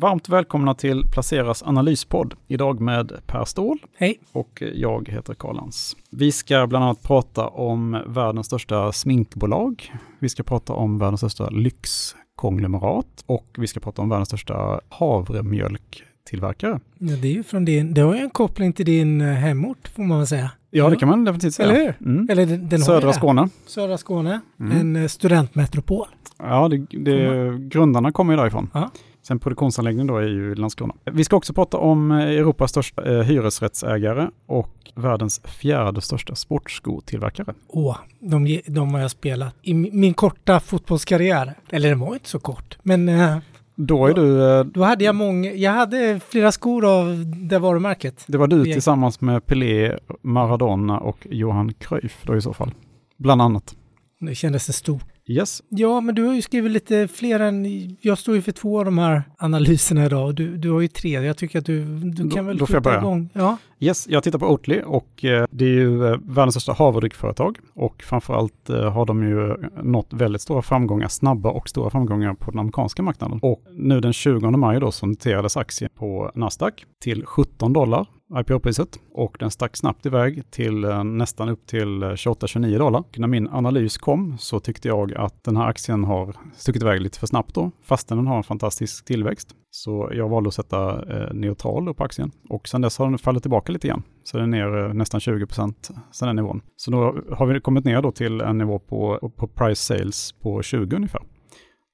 Varmt 0.00 0.28
välkomna 0.28 0.74
till 0.74 1.04
Placeras 1.12 1.62
analyspodd. 1.62 2.34
Idag 2.46 2.80
med 2.80 3.12
Per 3.26 3.44
Ståhl. 3.44 3.78
Hej. 3.96 4.20
Och 4.32 4.62
jag 4.74 5.08
heter 5.08 5.34
Karl 5.34 5.56
Lans. 5.56 5.96
Vi 6.10 6.32
ska 6.32 6.66
bland 6.66 6.84
annat 6.84 7.02
prata 7.02 7.48
om 7.48 8.02
världens 8.06 8.46
största 8.46 8.92
sminkbolag. 8.92 9.92
Vi 10.18 10.28
ska 10.28 10.42
prata 10.42 10.72
om 10.72 10.98
världens 10.98 11.20
största 11.20 11.50
lyxkonglomerat 11.50 13.24
och 13.26 13.46
vi 13.58 13.66
ska 13.66 13.80
prata 13.80 14.02
om 14.02 14.08
världens 14.08 14.28
största 14.28 14.80
havremjölktillverkare. 14.88 16.80
Ja, 16.98 17.16
det 17.16 17.28
är 17.28 17.32
ju 17.32 17.42
från 17.42 17.64
din, 17.64 17.94
det 17.94 18.00
har 18.00 18.14
ju 18.14 18.20
en 18.20 18.30
koppling 18.30 18.72
till 18.72 18.86
din 18.86 19.20
eh, 19.20 19.26
hemort 19.26 19.88
får 19.88 20.02
man 20.02 20.18
väl 20.18 20.26
säga. 20.26 20.50
Ja, 20.70 20.90
det 20.90 20.96
kan 20.96 21.08
man 21.08 21.24
definitivt 21.24 21.54
säga. 21.54 21.68
Eller 21.68 21.84
hur? 21.98 22.10
Mm. 22.10 22.28
Eller 22.30 22.46
den, 22.46 22.68
den 22.68 22.80
Södra. 22.80 23.12
Skåne. 23.12 23.48
Södra 23.66 23.98
Skåne, 23.98 24.40
Mm. 24.60 24.78
en 24.80 25.02
eh, 25.02 25.08
studentmetropol. 25.08 26.06
Ja, 26.38 26.68
det, 26.68 26.76
det, 27.04 27.58
grundarna 27.58 28.12
kommer 28.12 28.32
ju 28.32 28.36
därifrån. 28.36 28.70
Ja. 28.74 28.90
Sen 29.28 29.38
produktionsanläggningen 29.38 30.06
då 30.06 30.16
är 30.16 30.22
ju 30.28 30.54
Landskrona. 30.54 30.94
Vi 31.12 31.24
ska 31.24 31.36
också 31.36 31.52
prata 31.52 31.76
om 31.78 32.10
eh, 32.10 32.18
Europas 32.18 32.70
största 32.70 33.04
eh, 33.18 33.22
hyresrättsägare 33.22 34.28
och 34.46 34.74
världens 34.94 35.40
fjärde 35.44 36.00
största 36.00 36.34
sportskotillverkare. 36.34 37.54
Åh, 37.68 37.96
de, 38.20 38.60
de 38.66 38.94
har 38.94 39.00
jag 39.00 39.10
spelat 39.10 39.54
i 39.62 39.72
mi- 39.74 39.90
min 39.92 40.14
korta 40.14 40.60
fotbollskarriär. 40.60 41.54
Eller 41.70 41.88
den 41.88 42.00
var 42.00 42.14
inte 42.14 42.28
så 42.28 42.38
kort. 42.40 42.78
Men 42.82 43.08
eh, 43.08 43.38
Då 43.74 44.06
är 44.06 44.14
du, 44.14 44.64
då 44.70 44.82
hade 44.82 45.04
jag 45.04 45.14
många, 45.14 45.52
jag 45.52 45.72
hade 45.72 46.20
flera 46.28 46.52
skor 46.52 46.84
av 47.00 47.24
det 47.48 47.58
varumärket. 47.58 48.24
det 48.28 48.38
var 48.38 48.46
du 48.46 48.64
tillsammans 48.64 49.20
med 49.20 49.46
Pelé, 49.46 49.98
Maradona 50.22 50.98
och 51.00 51.26
Johan 51.30 51.74
Cruyff 51.74 52.18
då 52.22 52.36
i 52.36 52.40
så 52.40 52.52
fall. 52.52 52.70
Bland 53.18 53.42
annat. 53.42 53.74
Det 54.20 54.34
kändes 54.34 54.66
det 54.66 54.72
stort. 54.72 55.04
Yes, 55.30 55.62
Ja, 55.68 56.00
men 56.00 56.14
du 56.14 56.22
har 56.24 56.34
ju 56.34 56.42
skrivit 56.42 56.72
lite 56.72 57.08
fler 57.08 57.40
än... 57.40 57.66
Jag 58.00 58.18
står 58.18 58.34
ju 58.34 58.42
för 58.42 58.52
två 58.52 58.78
av 58.78 58.84
de 58.84 58.98
här 58.98 59.22
analyserna 59.38 60.06
idag 60.06 60.26
och 60.26 60.34
du, 60.34 60.56
du 60.56 60.70
har 60.70 60.80
ju 60.80 60.88
tre. 60.88 61.10
Jag 61.10 61.36
tycker 61.36 61.58
att 61.58 61.66
du, 61.66 61.84
du 61.84 62.22
Då- 62.22 62.36
kan 62.36 62.46
väl 62.46 62.58
då 62.58 62.66
får 62.66 62.76
jag 62.76 62.82
börja. 62.82 62.98
igång. 62.98 63.30
Ja, 63.32 63.56
yes, 63.80 64.08
jag 64.08 64.22
tittar 64.22 64.38
på 64.38 64.46
Oatly 64.46 64.82
och 64.82 65.24
eh, 65.24 65.46
det 65.50 65.64
är 65.64 65.68
ju 65.68 66.06
eh, 66.06 66.18
världens 66.24 66.54
största 66.54 66.72
havredryckföretag 66.72 67.58
och 67.74 68.02
framförallt 68.02 68.70
eh, 68.70 68.92
har 68.92 69.06
de 69.06 69.22
ju 69.22 69.56
nått 69.82 70.12
väldigt 70.12 70.42
stora 70.42 70.62
framgångar, 70.62 71.08
snabba 71.08 71.50
och 71.50 71.68
stora 71.68 71.90
framgångar 71.90 72.34
på 72.34 72.50
den 72.50 72.60
amerikanska 72.60 73.02
marknaden. 73.02 73.38
Och 73.42 73.62
nu 73.72 74.00
den 74.00 74.12
20 74.12 74.50
maj 74.50 74.80
då 74.80 74.90
så 74.90 75.06
noterades 75.06 75.56
aktien 75.56 75.90
på 75.94 76.32
Nasdaq 76.34 76.84
till 77.02 77.26
17 77.26 77.72
dollar 77.72 78.06
IPO-priset 78.40 78.98
och 79.12 79.36
den 79.38 79.50
stack 79.50 79.76
snabbt 79.76 80.06
iväg 80.06 80.50
till 80.50 80.80
nästan 81.04 81.48
upp 81.48 81.66
till 81.66 82.02
28-29 82.02 82.78
dollar. 82.78 83.00
Och 83.00 83.18
när 83.18 83.28
min 83.28 83.48
analys 83.48 83.98
kom 83.98 84.38
så 84.38 84.60
tyckte 84.60 84.88
jag 84.88 85.14
att 85.14 85.44
den 85.44 85.56
här 85.56 85.66
aktien 85.66 86.04
har 86.04 86.36
stuckit 86.56 86.82
iväg 86.82 87.00
lite 87.00 87.18
för 87.18 87.26
snabbt 87.26 87.54
då, 87.54 87.70
fastän 87.82 88.16
den 88.16 88.26
har 88.26 88.36
en 88.36 88.42
fantastisk 88.42 89.04
tillväxt. 89.04 89.54
Så 89.84 90.08
jag 90.12 90.28
valde 90.28 90.48
att 90.48 90.54
sätta 90.54 91.02
eh, 91.16 91.34
neutral 91.34 91.94
på 91.94 92.04
aktien 92.04 92.30
och 92.48 92.68
sen 92.68 92.80
dess 92.80 92.98
har 92.98 93.08
den 93.08 93.18
fallit 93.18 93.42
tillbaka 93.42 93.72
lite 93.72 93.88
grann. 93.88 94.02
Så 94.24 94.38
den 94.38 94.54
är 94.54 94.58
ner 94.58 94.84
eh, 94.84 94.94
nästan 94.94 95.20
20 95.20 95.46
procent 95.46 95.90
sen 96.12 96.26
den 96.26 96.36
nivån. 96.36 96.60
Så 96.76 96.90
då 96.90 97.16
har 97.36 97.46
vi 97.46 97.60
kommit 97.60 97.84
ner 97.84 98.02
då 98.02 98.12
till 98.12 98.40
en 98.40 98.58
nivå 98.58 98.78
på, 98.78 99.30
på 99.36 99.46
price 99.46 99.82
sales 99.82 100.32
på 100.32 100.62
20 100.62 100.96
ungefär. 100.96 101.20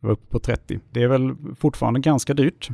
Vi 0.01 0.07
var 0.07 0.13
uppe 0.13 0.27
på 0.27 0.39
30. 0.39 0.81
Det 0.91 1.03
är 1.03 1.09
väl 1.09 1.35
fortfarande 1.59 2.01
ganska 2.01 2.35
dyrt, 2.35 2.69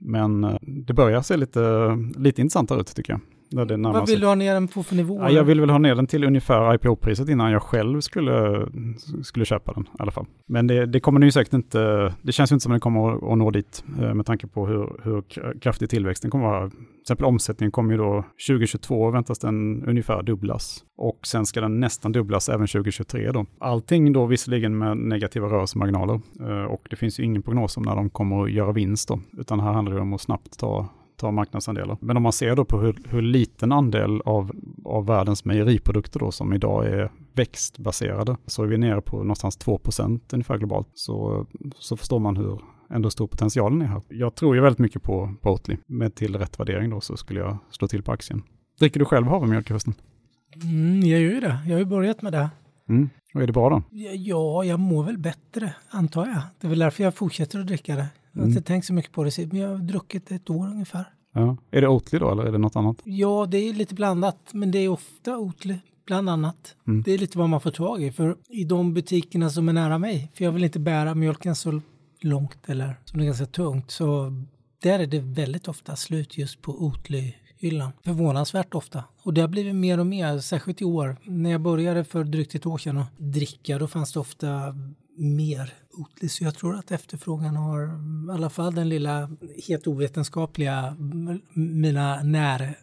men 0.00 0.44
eh, 0.44 0.56
det 0.86 0.94
börjar 0.94 1.22
se 1.22 1.36
lite, 1.36 1.90
lite 2.16 2.40
intressantare 2.40 2.80
ut 2.80 2.96
tycker 2.96 3.12
jag. 3.12 3.20
När 3.50 3.64
det 3.64 3.76
vad 3.76 4.08
sig. 4.08 4.14
vill 4.14 4.20
du 4.20 4.26
ha 4.26 4.34
ner 4.34 4.54
den 4.54 4.68
på 4.68 4.82
för 4.82 4.94
nivå? 4.96 5.18
Ja, 5.20 5.30
jag 5.30 5.44
vill 5.44 5.60
väl 5.60 5.70
ha 5.70 5.78
ner 5.78 5.94
den 5.94 6.06
till 6.06 6.24
ungefär 6.24 6.74
IPO-priset 6.74 7.28
innan 7.28 7.52
jag 7.52 7.62
själv 7.62 8.00
skulle, 8.00 8.66
skulle 9.22 9.44
köpa 9.44 9.72
den 9.72 9.82
i 9.82 9.86
alla 9.98 10.10
fall. 10.10 10.26
Men 10.46 10.66
det, 10.66 10.86
det 10.86 11.00
kommer 11.00 11.20
nu 11.20 11.30
säkert 11.30 11.52
inte, 11.52 12.12
det 12.22 12.32
känns 12.32 12.52
ju 12.52 12.54
inte 12.54 12.62
som 12.62 12.72
att 12.72 12.74
den 12.74 12.80
kommer 12.80 13.32
att, 13.32 13.38
nå 13.38 13.50
dit 13.50 13.84
eh, 14.00 14.14
med 14.14 14.26
tanke 14.26 14.46
på 14.46 14.66
hur, 14.66 15.00
hur 15.02 15.20
kra- 15.20 15.60
kraftig 15.60 15.90
tillväxten 15.90 16.30
kommer 16.30 16.46
att 16.46 16.52
vara. 16.60 16.70
Till 16.70 16.78
exempel 17.02 17.26
omsättningen 17.26 17.70
kommer 17.70 17.92
ju 17.92 17.98
då 17.98 18.24
2022 18.48 19.10
väntas 19.10 19.38
den 19.38 19.84
ungefär 19.86 20.22
dubblas 20.22 20.84
och 20.98 21.18
sen 21.26 21.46
ska 21.46 21.60
den 21.60 21.80
nästan 21.80 22.12
dubblas 22.12 22.48
även 22.48 22.66
2023 22.66 23.32
då. 23.32 23.46
Allting 23.58 24.12
då 24.12 24.26
visserligen 24.26 24.78
med 24.78 24.96
negativa 24.96 25.46
rörelsemarginaler 25.46 26.20
eh, 26.40 26.64
och 26.64 26.86
det 26.90 26.96
finns 26.96 27.20
ju 27.20 27.24
ingen 27.24 27.42
prognos 27.42 27.76
om 27.76 27.82
när 27.82 27.96
de 27.96 28.10
kommer 28.10 28.42
att 28.44 28.52
göra 28.52 28.72
vinst 28.72 29.08
då, 29.08 29.20
utan 29.38 29.60
här 29.60 29.72
handlar 29.72 29.94
det 29.94 30.00
om 30.00 30.12
att 30.12 30.20
snabbt 30.20 30.58
ta 30.58 30.88
ta 31.16 31.30
marknadsandelar. 31.30 31.96
Men 32.00 32.16
om 32.16 32.22
man 32.22 32.32
ser 32.32 32.56
då 32.56 32.64
på 32.64 32.80
hur, 32.80 32.98
hur 33.08 33.22
liten 33.22 33.72
andel 33.72 34.20
av, 34.24 34.52
av 34.84 35.06
världens 35.06 35.44
mejeriprodukter 35.44 36.20
då 36.20 36.30
som 36.30 36.52
idag 36.52 36.86
är 36.86 37.12
växtbaserade 37.34 38.36
så 38.46 38.62
är 38.62 38.66
vi 38.66 38.78
nere 38.78 39.00
på 39.00 39.16
någonstans 39.16 39.58
2% 39.58 40.20
ungefär 40.32 40.58
globalt. 40.58 40.88
Så, 40.94 41.46
så 41.74 41.96
förstår 41.96 42.18
man 42.18 42.36
hur 42.36 42.60
ändå 42.90 43.10
stor 43.10 43.26
potentialen 43.26 43.82
är 43.82 43.86
här. 43.86 44.02
Jag 44.08 44.34
tror 44.34 44.54
ju 44.56 44.62
väldigt 44.62 44.78
mycket 44.78 45.02
på, 45.02 45.34
på 45.40 45.50
Oatly. 45.50 45.76
Med 45.86 46.14
till 46.14 46.36
rätt 46.36 46.60
värdering 46.60 46.90
då 46.90 47.00
så 47.00 47.16
skulle 47.16 47.40
jag 47.40 47.58
slå 47.70 47.88
till 47.88 48.02
på 48.02 48.12
aktien. 48.12 48.42
Dricker 48.78 49.00
du 49.00 49.06
själv 49.06 49.26
havremjölk 49.26 49.68
förresten? 49.68 49.94
Mm, 50.62 51.00
jag 51.00 51.20
gör 51.20 51.30
ju 51.30 51.40
det. 51.40 51.58
Jag 51.66 51.72
har 51.72 51.78
ju 51.78 51.84
börjat 51.84 52.22
med 52.22 52.32
det. 52.32 52.50
Mm. 52.88 53.10
Och 53.34 53.42
är 53.42 53.46
det 53.46 53.52
bra 53.52 53.70
då? 53.70 53.82
Ja, 53.90 54.10
Ja, 54.14 54.64
jag 54.64 54.80
mår 54.80 55.04
väl 55.04 55.18
bättre, 55.18 55.74
antar 55.90 56.26
jag. 56.26 56.42
Det 56.60 56.66
är 56.66 56.68
väl 56.68 56.78
därför 56.78 57.04
jag 57.04 57.14
fortsätter 57.14 57.60
att 57.60 57.66
dricka 57.66 57.96
det. 57.96 58.06
Jag 58.36 58.42
har 58.42 58.46
Mm. 58.46 58.56
inte 58.58 58.68
tänkt 58.68 58.84
så 58.86 58.92
mycket 58.92 59.12
på 59.12 59.24
det, 59.24 59.38
men 59.38 59.56
jag 59.60 59.68
har 59.68 59.78
druckit 59.78 60.30
ett 60.30 60.50
år 60.50 60.66
ungefär. 60.66 61.04
Ja. 61.34 61.56
Är 61.70 61.80
det 61.80 61.88
Oatly 61.88 62.18
då 62.18 62.30
eller 62.32 62.42
är 62.44 62.52
det 62.52 62.58
något 62.58 62.76
annat? 62.76 62.96
Ja, 63.04 63.46
det 63.50 63.58
är 63.58 63.74
lite 63.74 63.94
blandat, 63.94 64.38
men 64.52 64.70
det 64.70 64.78
är 64.78 64.88
ofta 64.88 65.38
Oatly, 65.38 65.74
bland 66.06 66.30
annat. 66.30 66.76
Mm. 66.86 67.02
Det 67.02 67.12
är 67.12 67.18
lite 67.18 67.38
vad 67.38 67.48
man 67.48 67.60
får 67.60 67.70
tag 67.70 68.02
i, 68.02 68.12
för 68.12 68.36
i 68.48 68.64
de 68.64 68.94
butikerna 68.94 69.50
som 69.50 69.68
är 69.68 69.72
nära 69.72 69.98
mig, 69.98 70.30
för 70.34 70.44
jag 70.44 70.52
vill 70.52 70.64
inte 70.64 70.78
bära 70.80 71.14
mjölken 71.14 71.54
så 71.56 71.80
långt 72.20 72.58
eller 72.68 73.00
som 73.04 73.18
det 73.18 73.24
är 73.24 73.26
ganska 73.26 73.46
tungt, 73.46 73.90
så 73.90 74.32
där 74.82 74.98
är 74.98 75.06
det 75.06 75.20
väldigt 75.20 75.68
ofta 75.68 75.96
slut 75.96 76.38
just 76.38 76.62
på 76.62 76.72
Oatly-hyllan. 76.80 77.90
Förvånansvärt 78.04 78.74
ofta. 78.74 79.04
Och 79.22 79.34
det 79.34 79.40
har 79.40 79.48
blivit 79.48 79.74
mer 79.74 80.00
och 80.00 80.06
mer, 80.06 80.38
särskilt 80.38 80.80
i 80.82 80.84
år. 80.84 81.16
När 81.24 81.50
jag 81.50 81.60
började 81.60 82.04
för 82.04 82.24
drygt 82.24 82.54
ett 82.54 82.66
år 82.66 82.78
sedan 82.78 82.98
att 82.98 83.18
dricka, 83.18 83.78
då 83.78 83.86
fanns 83.86 84.12
det 84.12 84.20
ofta 84.20 84.74
mer 85.16 85.72
Oatly. 85.92 86.28
Så 86.28 86.44
jag 86.44 86.54
tror 86.54 86.74
att 86.74 86.90
efterfrågan 86.90 87.56
har, 87.56 87.84
i 88.28 88.32
alla 88.32 88.50
fall 88.50 88.74
den 88.74 88.88
lilla 88.88 89.30
helt 89.68 89.86
ovetenskapliga, 89.86 90.96
mina 91.54 92.22
när, 92.22 92.78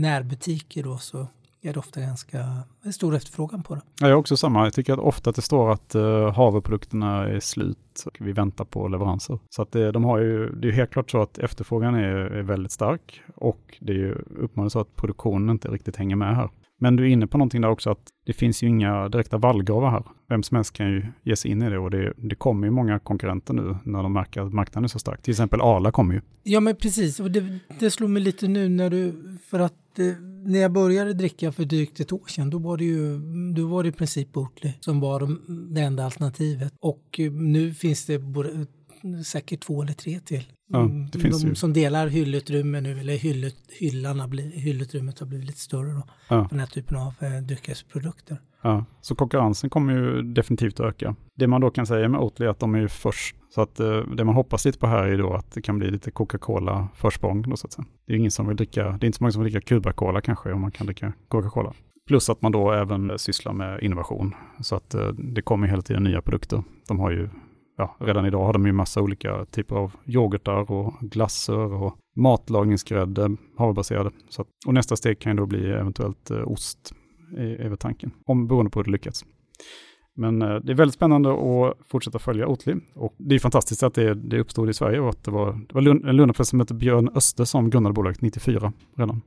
närbutiker 0.00 0.82
då, 0.82 0.98
så 0.98 1.26
är 1.62 1.72
det 1.72 1.78
ofta 1.78 2.00
ganska 2.00 2.62
stor 2.92 3.14
efterfrågan 3.14 3.62
på 3.62 3.74
det. 3.74 3.80
Ja, 4.00 4.06
jag 4.06 4.10
är 4.10 4.14
också 4.14 4.36
samma. 4.36 4.64
Jag 4.64 4.72
tycker 4.72 4.92
att 4.92 4.98
ofta 4.98 5.30
att 5.30 5.36
det 5.36 5.42
står 5.42 5.72
att 5.72 5.94
uh, 5.94 6.30
havreprodukterna 6.30 7.28
är 7.28 7.40
slut 7.40 8.04
och 8.06 8.16
vi 8.20 8.32
väntar 8.32 8.64
på 8.64 8.88
leveranser. 8.88 9.38
Så 9.50 9.62
att 9.62 9.72
det, 9.72 9.92
de 9.92 10.04
har 10.04 10.18
ju, 10.18 10.48
det 10.52 10.66
är 10.66 10.70
ju 10.70 10.76
helt 10.76 10.90
klart 10.90 11.10
så 11.10 11.22
att 11.22 11.38
efterfrågan 11.38 11.94
är, 11.94 12.14
är 12.14 12.42
väldigt 12.42 12.72
stark 12.72 13.22
och 13.34 13.78
det 13.80 13.92
är 13.92 13.96
ju 13.96 14.12
uppenbarligen 14.12 14.70
så 14.70 14.80
att 14.80 14.96
produktionen 14.96 15.50
inte 15.50 15.68
riktigt 15.68 15.96
hänger 15.96 16.16
med 16.16 16.36
här. 16.36 16.50
Men 16.82 16.96
du 16.96 17.04
är 17.04 17.08
inne 17.08 17.26
på 17.26 17.38
någonting 17.38 17.60
där 17.60 17.68
också 17.68 17.90
att 17.90 18.08
det 18.26 18.32
finns 18.32 18.62
ju 18.62 18.66
inga 18.66 19.08
direkta 19.08 19.38
vallgravar 19.38 19.90
här. 19.90 20.04
Vem 20.28 20.42
som 20.42 20.54
helst 20.54 20.72
kan 20.72 20.90
ju 20.90 21.06
ge 21.22 21.36
sig 21.36 21.50
in 21.50 21.62
i 21.62 21.70
det 21.70 21.78
och 21.78 21.90
det, 21.90 22.12
det 22.16 22.34
kommer 22.34 22.66
ju 22.66 22.70
många 22.70 22.98
konkurrenter 22.98 23.54
nu 23.54 23.76
när 23.84 24.02
de 24.02 24.12
märker 24.12 24.40
att 24.40 24.52
marknaden 24.52 24.84
är 24.84 24.88
så 24.88 24.98
stark. 24.98 25.22
Till 25.22 25.32
exempel 25.32 25.60
Arla 25.60 25.92
kommer 25.92 26.14
ju. 26.14 26.20
Ja 26.42 26.60
men 26.60 26.76
precis, 26.76 27.20
och 27.20 27.30
det, 27.30 27.58
det 27.78 27.90
slog 27.90 28.10
mig 28.10 28.22
lite 28.22 28.48
nu 28.48 28.68
när 28.68 28.90
du, 28.90 29.14
för 29.50 29.60
att 29.60 29.98
eh, 29.98 30.04
när 30.44 30.58
jag 30.58 30.72
började 30.72 31.14
dricka 31.14 31.52
för 31.52 31.64
drygt 31.64 32.00
ett 32.00 32.12
år 32.12 32.26
sedan, 32.26 32.50
då 32.50 32.58
var 32.58 32.76
det 32.76 32.84
ju, 32.84 33.18
då 33.54 33.66
var 33.66 33.82
det 33.82 33.88
i 33.88 33.92
princip 33.92 34.36
Oatly 34.36 34.72
som 34.80 35.00
var 35.00 35.20
de, 35.20 35.40
det 35.74 35.80
enda 35.80 36.04
alternativet. 36.04 36.72
Och 36.80 37.20
eh, 37.20 37.32
nu 37.32 37.74
finns 37.74 38.06
det 38.06 38.18
både, 38.18 38.66
säkert 39.26 39.60
två 39.60 39.82
eller 39.82 39.92
tre 39.92 40.20
till. 40.20 40.44
Ja, 40.72 40.90
det 41.12 41.18
finns 41.18 41.42
de 41.42 41.48
ju. 41.48 41.54
som 41.54 41.72
delar 41.72 42.06
hyllutrymme 42.08 42.80
nu, 42.80 43.00
eller 43.00 43.16
hyllut, 43.16 43.56
hyllan 43.80 44.20
har 44.20 44.28
blivit, 44.28 44.54
hyllutrymmet 44.54 45.18
har 45.18 45.26
blivit 45.26 45.46
lite 45.46 45.60
större 45.60 45.92
då, 45.92 46.02
Ja. 46.28 46.42
för 46.44 46.50
den 46.50 46.60
här 46.60 46.66
typen 46.66 46.96
av 46.96 47.14
eh, 47.20 47.42
dryckesprodukter. 47.42 48.38
Ja, 48.62 48.84
så 49.00 49.14
konkurrensen 49.14 49.70
kommer 49.70 49.92
ju 49.92 50.22
definitivt 50.22 50.80
att 50.80 50.86
öka. 50.86 51.14
Det 51.36 51.46
man 51.46 51.60
då 51.60 51.70
kan 51.70 51.86
säga 51.86 52.08
med 52.08 52.20
Oatly 52.20 52.46
är 52.46 52.50
att 52.50 52.58
de 52.58 52.74
är 52.74 52.78
ju 52.78 52.88
först. 52.88 53.36
Så 53.54 53.60
att 53.62 53.80
eh, 53.80 54.00
det 54.00 54.24
man 54.24 54.34
hoppas 54.34 54.64
lite 54.64 54.78
på 54.78 54.86
här 54.86 55.04
är 55.06 55.18
då 55.18 55.32
att 55.34 55.52
det 55.52 55.62
kan 55.62 55.78
bli 55.78 55.90
lite 55.90 56.10
Coca-Cola 56.10 56.88
försprång 56.94 57.42
då 57.42 57.56
så 57.56 57.66
att 57.66 57.72
säga. 57.72 57.86
Det 58.06 58.12
är 58.12 58.16
ingen 58.16 58.30
som 58.30 58.46
vill 58.48 58.56
dricka, 58.56 58.82
det 58.84 59.04
är 59.04 59.06
inte 59.06 59.18
så 59.18 59.24
många 59.24 59.32
som 59.32 59.42
vill 59.42 59.52
dricka 59.52 59.74
Cuba-Cola 59.74 60.20
kanske 60.20 60.52
om 60.52 60.60
man 60.60 60.70
kan 60.70 60.86
dricka 60.86 61.12
Coca-Cola. 61.28 61.72
Plus 62.08 62.30
att 62.30 62.42
man 62.42 62.52
då 62.52 62.72
även 62.72 63.18
sysslar 63.18 63.52
med 63.52 63.82
innovation. 63.82 64.34
Så 64.60 64.76
att 64.76 64.94
eh, 64.94 65.08
det 65.08 65.42
kommer 65.42 65.66
hela 65.66 65.82
tiden 65.82 66.02
nya 66.04 66.22
produkter. 66.22 66.62
De 66.88 66.98
har 67.00 67.10
ju, 67.10 67.28
ja, 67.80 67.96
redan 67.98 68.26
idag 68.26 68.44
har 68.44 68.52
de 68.52 68.66
ju 68.66 68.72
massa 68.72 69.02
olika 69.02 69.44
typer 69.44 69.76
av 69.76 69.92
yoghurtar 70.06 70.70
och 70.70 70.94
glasser 71.00 71.72
och 71.72 71.96
matlagningsgrädde, 72.16 73.36
havrebaserade. 73.58 74.10
Så 74.28 74.42
att, 74.42 74.48
och 74.66 74.74
nästa 74.74 74.96
steg 74.96 75.18
kan 75.18 75.32
ju 75.32 75.38
då 75.38 75.46
bli 75.46 75.70
eventuellt 75.70 76.30
eh, 76.30 76.48
ost, 76.48 76.92
är, 77.36 77.68
väl 77.68 77.78
tanken. 77.78 78.10
Om 78.26 78.46
beroende 78.48 78.70
på 78.70 78.78
hur 78.78 78.84
det 78.84 78.90
lyckas. 78.90 79.24
Men 80.16 80.42
eh, 80.42 80.54
det 80.54 80.72
är 80.72 80.76
väldigt 80.76 80.94
spännande 80.94 81.30
att 81.30 81.76
fortsätta 81.90 82.18
följa 82.18 82.46
Oatly. 82.46 82.74
Och 82.94 83.14
det 83.18 83.34
är 83.34 83.38
fantastiskt 83.38 83.82
att 83.82 83.94
det, 83.94 84.14
det 84.14 84.40
uppstod 84.40 84.70
i 84.70 84.74
Sverige 84.74 85.00
och 85.00 85.08
att 85.08 85.24
det 85.24 85.30
var, 85.30 85.52
det 85.52 85.74
var 85.74 85.80
Lund, 85.80 86.04
en 86.04 86.16
Lundafest 86.16 86.50
som 86.50 86.60
hette 86.60 86.74
Björn 86.74 87.10
Öster 87.14 87.44
som 87.44 87.70
grundade 87.70 87.94
bolaget 87.94 88.20
94 88.20 88.72
redan. 88.96 89.22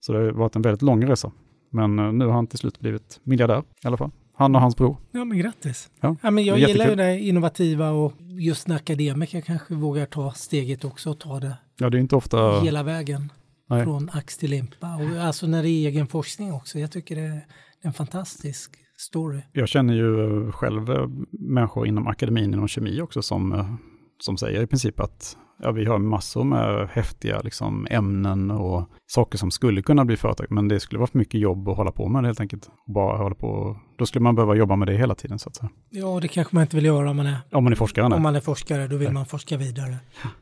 Så 0.00 0.12
det 0.12 0.18
har 0.18 0.32
varit 0.32 0.56
en 0.56 0.62
väldigt 0.62 0.82
lång 0.82 1.06
resa. 1.06 1.32
Men 1.70 1.98
eh, 1.98 2.12
nu 2.12 2.24
har 2.24 2.32
han 2.32 2.46
till 2.46 2.58
slut 2.58 2.80
blivit 2.80 3.20
miljardär 3.22 3.62
i 3.84 3.86
alla 3.86 3.96
fall. 3.96 4.10
Han 4.36 4.54
och 4.54 4.60
hans 4.60 4.76
bror. 4.76 4.96
Ja, 5.10 5.24
men 5.24 5.38
grattis. 5.38 5.90
Ja, 6.00 6.16
Ja, 6.22 6.30
men 6.30 6.44
jag 6.44 6.58
gillar 6.58 6.88
ju 6.88 6.94
det 6.94 7.20
innovativa 7.20 7.90
och 7.90 8.12
just 8.20 8.68
när 8.68 8.76
akademiker 8.76 9.40
kanske 9.40 9.74
vågar 9.74 10.06
ta 10.06 10.32
steget 10.32 10.84
också 10.84 11.10
och 11.10 11.20
ta 11.20 11.40
det 11.40 11.56
Ja, 11.78 11.90
det 11.90 11.98
är 11.98 12.00
inte 12.00 12.16
ofta... 12.16 12.60
hela 12.60 12.82
vägen 12.82 13.32
Nej. 13.68 13.84
från 13.84 14.10
ax 14.12 14.38
till 14.38 14.50
limpa. 14.50 14.96
Och 14.96 15.24
alltså 15.24 15.46
när 15.46 15.62
det 15.62 15.68
är 15.68 15.88
egen 15.88 16.06
forskning 16.06 16.52
också. 16.52 16.78
Jag 16.78 16.92
tycker 16.92 17.16
det 17.16 17.22
är 17.22 17.46
en 17.82 17.92
fantastisk 17.92 18.70
story. 18.96 19.40
Jag 19.52 19.68
känner 19.68 19.94
ju 19.94 20.52
själv 20.52 20.90
eh, 20.90 21.08
människor 21.30 21.86
inom 21.86 22.06
akademin 22.06 22.54
inom 22.54 22.68
kemi 22.68 23.00
också 23.00 23.22
som, 23.22 23.52
eh, 23.52 23.74
som 24.20 24.36
säger 24.36 24.62
i 24.62 24.66
princip 24.66 25.00
att 25.00 25.36
ja, 25.62 25.70
vi 25.72 25.84
har 25.84 25.98
massor 25.98 26.44
med 26.44 26.88
häftiga 26.92 27.40
liksom, 27.40 27.86
ämnen 27.90 28.50
och 28.50 28.90
saker 29.06 29.38
som 29.38 29.50
skulle 29.50 29.82
kunna 29.82 30.04
bli 30.04 30.16
företag, 30.16 30.46
men 30.50 30.68
det 30.68 30.80
skulle 30.80 30.98
vara 30.98 31.06
för 31.10 31.18
mycket 31.18 31.40
jobb 31.40 31.68
att 31.68 31.76
hålla 31.76 31.92
på 31.92 32.08
med 32.08 32.22
det 32.22 32.28
helt 32.28 32.40
enkelt. 32.40 32.70
Bara 32.86 33.18
hålla 33.18 33.34
på, 33.34 33.76
då 33.98 34.06
skulle 34.06 34.22
man 34.22 34.34
behöva 34.34 34.54
jobba 34.54 34.76
med 34.76 34.88
det 34.88 34.96
hela 34.96 35.14
tiden 35.14 35.38
så 35.38 35.48
att 35.48 35.56
säga. 35.56 35.70
Ja, 35.90 36.06
och 36.06 36.20
det 36.20 36.28
kanske 36.28 36.54
man 36.56 36.62
inte 36.62 36.76
vill 36.76 36.84
göra 36.84 37.10
om 37.10 37.16
man 37.16 37.26
är, 37.26 37.36
Om 37.52 37.64
man 37.64 37.72
är 37.72 37.76
forskare. 37.76 38.04
om 38.14 38.22
man 38.22 38.36
är 38.36 38.40
forskare. 38.40 38.86
Då 38.88 38.96
vill 38.96 39.08
Nej. 39.08 39.14
man 39.14 39.26
forska 39.26 39.56
vidare. 39.56 39.96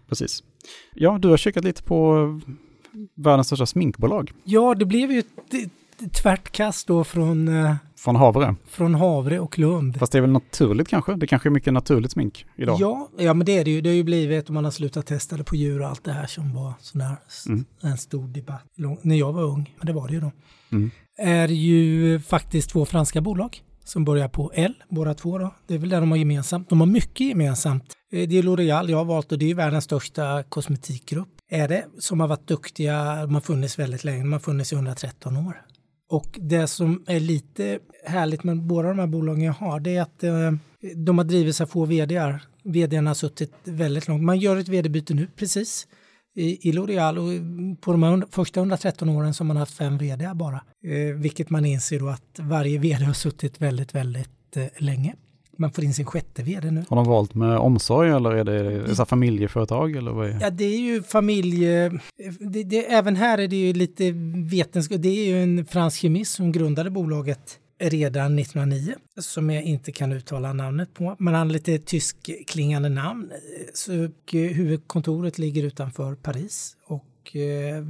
Precis. 0.08 0.42
Ja, 0.94 1.18
du 1.18 1.28
har 1.28 1.36
kikat 1.36 1.64
lite 1.64 1.82
på 1.82 2.26
världens 3.14 3.46
största 3.46 3.66
sminkbolag 3.66 4.32
Ja, 4.44 4.74
det 4.74 4.84
blev 4.84 5.12
ju 5.12 5.18
ett, 5.18 5.26
ett 6.02 6.12
tvärtkast 6.14 6.86
då 6.86 7.04
från, 7.04 7.48
eh, 7.48 7.74
från 8.04 8.16
Havre. 8.16 8.54
från 8.66 8.94
Havre 8.94 9.40
och 9.40 9.58
Lund. 9.58 9.96
Fast 9.98 10.12
det 10.12 10.18
är 10.18 10.22
väl 10.22 10.30
naturligt 10.30 10.88
kanske? 10.88 11.14
Det 11.14 11.26
kanske 11.26 11.48
är 11.48 11.50
mycket 11.50 11.72
naturligt 11.72 12.12
smink 12.12 12.46
idag. 12.56 12.76
Ja, 12.80 13.08
ja, 13.18 13.34
men 13.34 13.46
det 13.46 13.58
är 13.58 13.64
det 13.64 13.70
ju. 13.70 13.80
Det 13.80 13.88
har 13.88 13.94
ju 13.94 14.04
blivit 14.04 14.48
om 14.48 14.54
man 14.54 14.64
har 14.64 14.70
slutat 14.70 15.06
testa 15.06 15.36
det 15.36 15.44
på 15.44 15.56
djur 15.56 15.80
och 15.82 15.88
allt 15.88 16.04
det 16.04 16.12
här 16.12 16.26
som 16.26 16.54
var 16.54 16.72
sån 16.80 17.00
här, 17.00 17.16
Mm. 17.48 17.64
en 17.82 17.96
stor 17.98 18.28
debatt 18.28 18.64
lång, 18.76 18.98
när 19.02 19.16
jag 19.16 19.32
var 19.32 19.42
ung. 19.42 19.74
Men 19.78 19.86
det 19.86 19.92
var 19.92 20.08
det 20.08 20.14
ju 20.14 20.20
då. 20.20 20.32
Mm. 20.72 20.90
Är 21.18 21.48
ju 21.48 22.20
faktiskt 22.20 22.70
två 22.70 22.84
franska 22.84 23.20
bolag 23.20 23.62
som 23.84 24.04
börjar 24.04 24.28
på 24.28 24.50
L, 24.54 24.74
båda 24.88 25.14
två 25.14 25.38
då. 25.38 25.54
Det 25.66 25.74
är 25.74 25.78
väl 25.78 25.88
det 25.88 25.96
de 26.00 26.10
har 26.10 26.18
gemensamt. 26.18 26.68
De 26.68 26.80
har 26.80 26.86
mycket 26.86 27.26
gemensamt. 27.26 27.84
Eh, 28.12 28.28
Det 28.28 28.38
är 28.38 28.42
L'Oreal 28.42 28.90
jag 28.90 28.98
har 28.98 29.04
valt 29.04 29.32
och 29.32 29.38
det 29.38 29.50
är 29.50 29.54
världens 29.54 29.84
största 29.84 30.42
kosmetikgrupp. 30.42 31.28
Är 31.50 31.68
det 31.68 31.84
som 31.98 32.20
har 32.20 32.28
varit 32.28 32.46
duktiga, 32.48 33.16
de 33.26 33.34
har 33.34 33.40
funnits 33.40 33.78
väldigt 33.78 34.04
länge, 34.04 34.18
de 34.22 34.32
har 34.32 34.40
funnits 34.40 34.72
i 34.72 34.74
113 34.76 35.36
år. 35.36 35.60
Och 36.14 36.38
det 36.40 36.66
som 36.66 37.04
är 37.06 37.20
lite 37.20 37.78
härligt 38.04 38.44
med 38.44 38.62
båda 38.62 38.88
de 38.88 38.98
här 38.98 39.06
bolagen 39.06 39.44
jag 39.44 39.52
har, 39.52 39.80
det 39.80 39.96
är 39.96 40.02
att 40.02 40.24
eh, 40.24 40.52
de 40.96 41.18
har 41.18 41.24
drivits 41.24 41.60
av 41.60 41.66
få 41.66 41.84
vdar. 41.84 42.42
Vdarna 42.62 43.10
har 43.10 43.14
suttit 43.14 43.52
väldigt 43.64 44.08
långt. 44.08 44.22
Man 44.22 44.38
gör 44.38 44.56
ett 44.56 44.68
vd-byte 44.68 45.14
nu 45.14 45.26
precis 45.36 45.86
i, 46.34 46.68
i 46.68 46.72
L'Oreal 46.72 47.16
och 47.18 47.80
på 47.80 47.92
de 47.92 48.02
här 48.02 48.24
första 48.30 48.60
113 48.60 49.08
åren 49.08 49.34
så 49.34 49.44
har 49.44 49.46
man 49.46 49.56
haft 49.56 49.74
fem 49.74 49.98
vd 49.98 50.30
bara. 50.34 50.60
Eh, 50.84 51.14
vilket 51.16 51.50
man 51.50 51.64
inser 51.64 51.98
då 51.98 52.08
att 52.08 52.38
varje 52.38 52.78
vd 52.78 53.04
har 53.04 53.12
suttit 53.12 53.60
väldigt, 53.60 53.94
väldigt 53.94 54.56
eh, 54.56 54.66
länge. 54.78 55.14
Man 55.56 55.72
får 55.72 55.84
in 55.84 55.94
sin 55.94 56.06
sjätte 56.06 56.42
vd 56.42 56.70
nu. 56.70 56.84
Har 56.88 56.96
de 56.96 57.04
valt 57.06 57.34
med 57.34 57.58
omsorg 57.58 58.10
eller 58.10 58.30
är 58.30 58.44
det 58.44 58.94
så 58.94 59.02
här 59.02 59.06
familjeföretag? 59.06 59.96
Eller 59.96 60.10
vad 60.10 60.28
är? 60.28 60.38
Ja, 60.40 60.50
det 60.50 60.64
är 60.64 60.78
ju 60.78 61.02
familje... 61.02 62.00
Det, 62.40 62.62
det, 62.62 62.92
även 62.92 63.16
här 63.16 63.38
är 63.38 63.48
det 63.48 63.56
ju 63.56 63.72
lite 63.72 64.12
vetenskap. 64.50 65.02
Det 65.02 65.08
är 65.08 65.26
ju 65.26 65.42
en 65.42 65.66
fransk 65.66 66.00
kemist 66.00 66.34
som 66.34 66.52
grundade 66.52 66.90
bolaget 66.90 67.58
redan 67.78 68.38
1909 68.38 68.94
som 69.20 69.50
jag 69.50 69.62
inte 69.62 69.92
kan 69.92 70.12
uttala 70.12 70.52
namnet 70.52 70.94
på. 70.94 71.16
Men 71.18 71.34
han 71.34 71.46
har 71.46 71.52
lite 71.52 71.78
tyskklingande 71.78 72.88
namn. 72.88 73.32
Så 73.74 73.92
eh, 73.92 74.10
huvudkontoret 74.32 75.38
ligger 75.38 75.62
utanför 75.62 76.14
Paris 76.14 76.76
och 76.86 77.36
eh, 77.36 77.84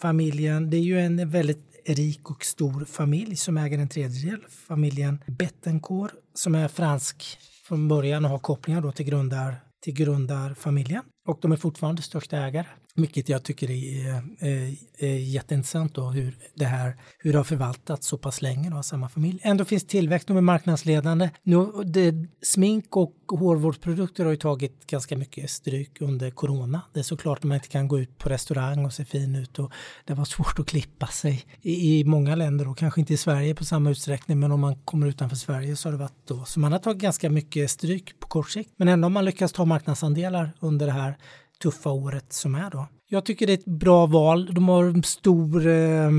familjen, 0.00 0.70
det 0.70 0.76
är 0.76 0.82
ju 0.82 1.00
en 1.00 1.30
väldigt 1.30 1.71
rik 1.84 2.30
och 2.30 2.44
stor 2.44 2.84
familj 2.84 3.36
som 3.36 3.56
äger 3.56 3.78
en 3.78 3.88
tredjedel. 3.88 4.40
Familjen 4.48 5.22
Bettencourt 5.26 6.12
som 6.34 6.54
är 6.54 6.68
fransk 6.68 7.38
från 7.64 7.88
början 7.88 8.24
och 8.24 8.30
har 8.30 8.38
kopplingar 8.38 8.80
då 8.80 8.92
till, 8.92 9.06
grundar, 9.06 9.60
till 9.82 9.94
grundarfamiljen. 9.94 11.02
Och 11.28 11.38
de 11.42 11.52
är 11.52 11.56
fortfarande 11.56 12.02
största 12.02 12.36
ägare. 12.36 12.66
Vilket 12.94 13.28
jag 13.28 13.42
tycker 13.42 13.70
är, 13.70 14.22
är, 14.38 14.76
är 14.98 15.16
jätteintressant 15.16 15.94
då 15.94 16.10
hur 16.10 16.36
det 16.54 16.64
här 16.64 16.96
hur 17.18 17.32
det 17.32 17.38
har 17.38 17.44
förvaltats 17.44 18.06
så 18.06 18.18
pass 18.18 18.42
länge 18.42 18.70
då, 18.70 18.76
av 18.76 18.82
samma 18.82 19.08
familj. 19.08 19.40
Ändå 19.42 19.64
finns 19.64 19.84
tillväxt, 19.84 20.28
de 20.28 20.36
är 20.36 20.40
marknadsledande. 20.40 21.30
Nu, 21.42 21.66
det, 21.84 22.14
smink 22.42 22.96
och 22.96 23.14
hårvårdsprodukter 23.28 24.24
har 24.24 24.30
ju 24.30 24.36
tagit 24.36 24.86
ganska 24.86 25.16
mycket 25.16 25.50
stryk 25.50 26.00
under 26.00 26.30
corona. 26.30 26.80
Det 26.92 27.00
är 27.00 27.04
såklart 27.04 27.38
att 27.38 27.44
man 27.44 27.54
inte 27.54 27.68
kan 27.68 27.88
gå 27.88 28.00
ut 28.00 28.18
på 28.18 28.28
restaurang 28.28 28.84
och 28.84 28.92
se 28.92 29.04
fin 29.04 29.36
ut 29.36 29.58
och 29.58 29.72
det 30.04 30.14
var 30.14 30.24
svårt 30.24 30.58
att 30.58 30.66
klippa 30.66 31.06
sig 31.06 31.44
i, 31.62 32.00
i 32.00 32.04
många 32.04 32.34
länder 32.34 32.68
och 32.68 32.78
kanske 32.78 33.00
inte 33.00 33.14
i 33.14 33.16
Sverige 33.16 33.54
på 33.54 33.64
samma 33.64 33.90
utsträckning 33.90 34.40
men 34.40 34.52
om 34.52 34.60
man 34.60 34.76
kommer 34.76 35.06
utanför 35.06 35.36
Sverige 35.36 35.76
så 35.76 35.88
har 35.88 35.92
det 35.92 35.98
varit 35.98 36.26
då. 36.26 36.44
Så 36.44 36.60
man 36.60 36.72
har 36.72 36.78
tagit 36.78 37.02
ganska 37.02 37.30
mycket 37.30 37.70
stryk 37.70 38.20
på 38.20 38.28
kort 38.28 38.50
sikt. 38.50 38.70
Men 38.76 38.88
ändå 38.88 39.04
har 39.04 39.10
man 39.10 39.24
lyckats 39.24 39.52
ta 39.52 39.64
marknadsandelar 39.64 40.52
under 40.60 40.86
det 40.86 40.92
här 40.92 41.16
tuffa 41.62 41.90
året 41.90 42.32
som 42.32 42.54
är 42.54 42.70
då. 42.70 42.86
Jag 43.08 43.24
tycker 43.24 43.46
det 43.46 43.52
är 43.52 43.58
ett 43.58 43.64
bra 43.64 44.06
val. 44.06 44.54
De 44.54 44.68
har 44.68 44.84
en 44.84 45.02
stor, 45.02 45.66
eh, 45.66 46.10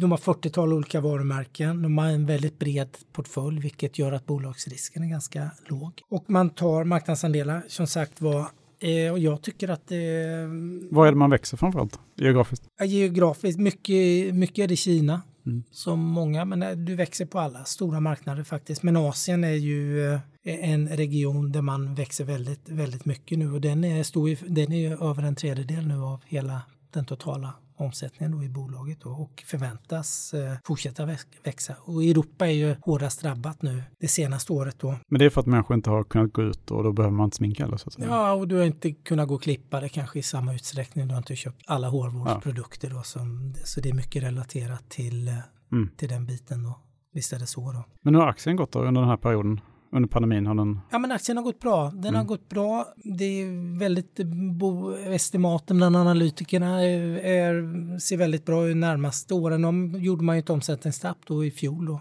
de 0.00 0.10
har 0.10 0.18
40-tal 0.18 0.72
olika 0.72 1.00
varumärken. 1.00 1.82
De 1.82 1.98
har 1.98 2.06
en 2.06 2.26
väldigt 2.26 2.58
bred 2.58 2.88
portfölj 3.12 3.60
vilket 3.60 3.98
gör 3.98 4.12
att 4.12 4.26
bolagsrisken 4.26 5.02
är 5.02 5.08
ganska 5.08 5.50
låg. 5.66 5.92
Och 6.10 6.24
man 6.26 6.50
tar 6.50 6.84
marknadsandelar 6.84 7.64
som 7.68 7.86
sagt 7.86 8.20
var 8.20 8.40
eh, 8.80 9.12
och 9.12 9.18
jag 9.18 9.42
tycker 9.42 9.68
att 9.68 9.88
det 9.88 10.46
Vad 10.90 11.08
är 11.08 11.12
det 11.12 11.18
man 11.18 11.30
växer 11.30 11.56
framförallt 11.56 11.98
geografiskt? 12.16 12.64
Geografiskt, 12.84 13.58
mycket, 13.58 14.34
mycket 14.34 14.58
är 14.58 14.68
det 14.68 14.76
Kina. 14.76 15.22
Mm. 15.48 15.62
Som 15.70 16.00
många, 16.00 16.44
men 16.44 16.62
eh, 16.62 16.70
du 16.70 16.94
växer 16.94 17.26
på 17.26 17.38
alla 17.38 17.64
stora 17.64 18.00
marknader 18.00 18.44
faktiskt. 18.44 18.82
Men 18.82 18.96
Asien 18.96 19.44
är 19.44 19.52
ju 19.52 20.12
eh, 20.12 20.20
en 20.44 20.88
region 20.88 21.52
där 21.52 21.62
man 21.62 21.94
växer 21.94 22.24
väldigt, 22.24 22.68
väldigt 22.68 23.04
mycket 23.04 23.38
nu 23.38 23.52
och 23.52 23.60
den 23.60 23.84
är, 23.84 24.02
stor, 24.02 24.36
den 24.48 24.72
är 24.72 24.78
ju 24.78 24.92
över 24.92 25.22
en 25.22 25.36
tredjedel 25.36 25.86
nu 25.86 25.94
av 25.94 26.20
hela 26.26 26.62
den 26.90 27.04
totala 27.04 27.54
omsättningen 27.78 28.32
då 28.32 28.44
i 28.44 28.48
bolaget 28.48 29.00
då, 29.00 29.10
och 29.10 29.42
förväntas 29.46 30.34
eh, 30.34 30.54
fortsätta 30.64 31.06
väx- 31.06 31.26
växa. 31.44 31.74
Och 31.80 32.04
Europa 32.04 32.46
är 32.46 32.52
ju 32.52 32.76
hårdast 32.82 33.22
drabbat 33.22 33.62
nu 33.62 33.82
det 34.00 34.08
senaste 34.08 34.52
året 34.52 34.76
då. 34.78 34.96
Men 35.08 35.18
det 35.18 35.24
är 35.24 35.30
för 35.30 35.40
att 35.40 35.46
människor 35.46 35.74
inte 35.76 35.90
har 35.90 36.04
kunnat 36.04 36.32
gå 36.32 36.42
ut 36.42 36.70
och 36.70 36.84
då 36.84 36.92
behöver 36.92 37.16
man 37.16 37.24
inte 37.24 37.36
sminka 37.36 37.64
heller 37.64 37.76
så 37.76 37.88
att 37.88 37.92
säga. 37.94 38.06
Ja, 38.06 38.32
och 38.32 38.48
du 38.48 38.56
har 38.56 38.64
inte 38.64 38.92
kunnat 38.92 39.28
gå 39.28 39.34
och 39.34 39.42
klippa 39.42 39.80
det 39.80 39.88
kanske 39.88 40.18
i 40.18 40.22
samma 40.22 40.54
utsträckning. 40.54 41.08
Du 41.08 41.14
har 41.14 41.18
inte 41.18 41.36
köpt 41.36 41.62
alla 41.66 41.88
hårvårdsprodukter 41.88 42.90
då. 42.90 43.02
Som, 43.02 43.54
så 43.64 43.80
det 43.80 43.88
är 43.88 43.94
mycket 43.94 44.22
relaterat 44.22 44.88
till, 44.90 45.28
eh, 45.28 45.34
Mm. 45.72 45.88
till 45.96 46.08
den 46.08 46.26
biten 46.26 46.62
då. 46.62 46.78
Visst 47.12 47.32
är 47.32 47.38
det 47.38 47.46
så 47.46 47.72
då. 47.72 47.84
Men 48.02 48.14
hur 48.14 48.20
har 48.22 48.28
aktien 48.28 48.56
gått 48.56 48.72
då 48.72 48.78
under 48.82 49.00
den 49.00 49.10
här 49.10 49.16
perioden? 49.16 49.60
Under 49.92 50.08
pandemin 50.08 50.46
har 50.46 50.54
den... 50.54 50.80
Ja, 50.90 50.98
men 50.98 51.12
aktien 51.12 51.36
har 51.36 51.44
gått 51.44 51.60
bra. 51.60 51.90
Den 51.90 52.04
har 52.14 52.20
Mm. 52.20 52.26
gått 52.26 52.48
bra. 52.48 52.86
Det 52.96 53.24
är 53.24 53.78
väldigt, 53.78 54.20
bo, 54.58 54.92
estimaten 54.96 55.76
bland 55.76 55.96
analytikerna 55.96 56.84
är, 56.84 57.00
är, 57.18 57.98
ser 57.98 58.16
väldigt 58.16 58.44
bra 58.46 58.68
ut 58.68 58.76
närmaste 58.76 59.34
åren. 59.34 59.62
De 59.62 59.94
gjorde 60.00 60.24
man 60.24 60.36
ju 60.36 60.40
ett 60.40 60.50
omsättningstapp 60.50 61.18
då 61.26 61.44
i 61.44 61.50
fjol 61.50 61.86
då. 61.86 62.00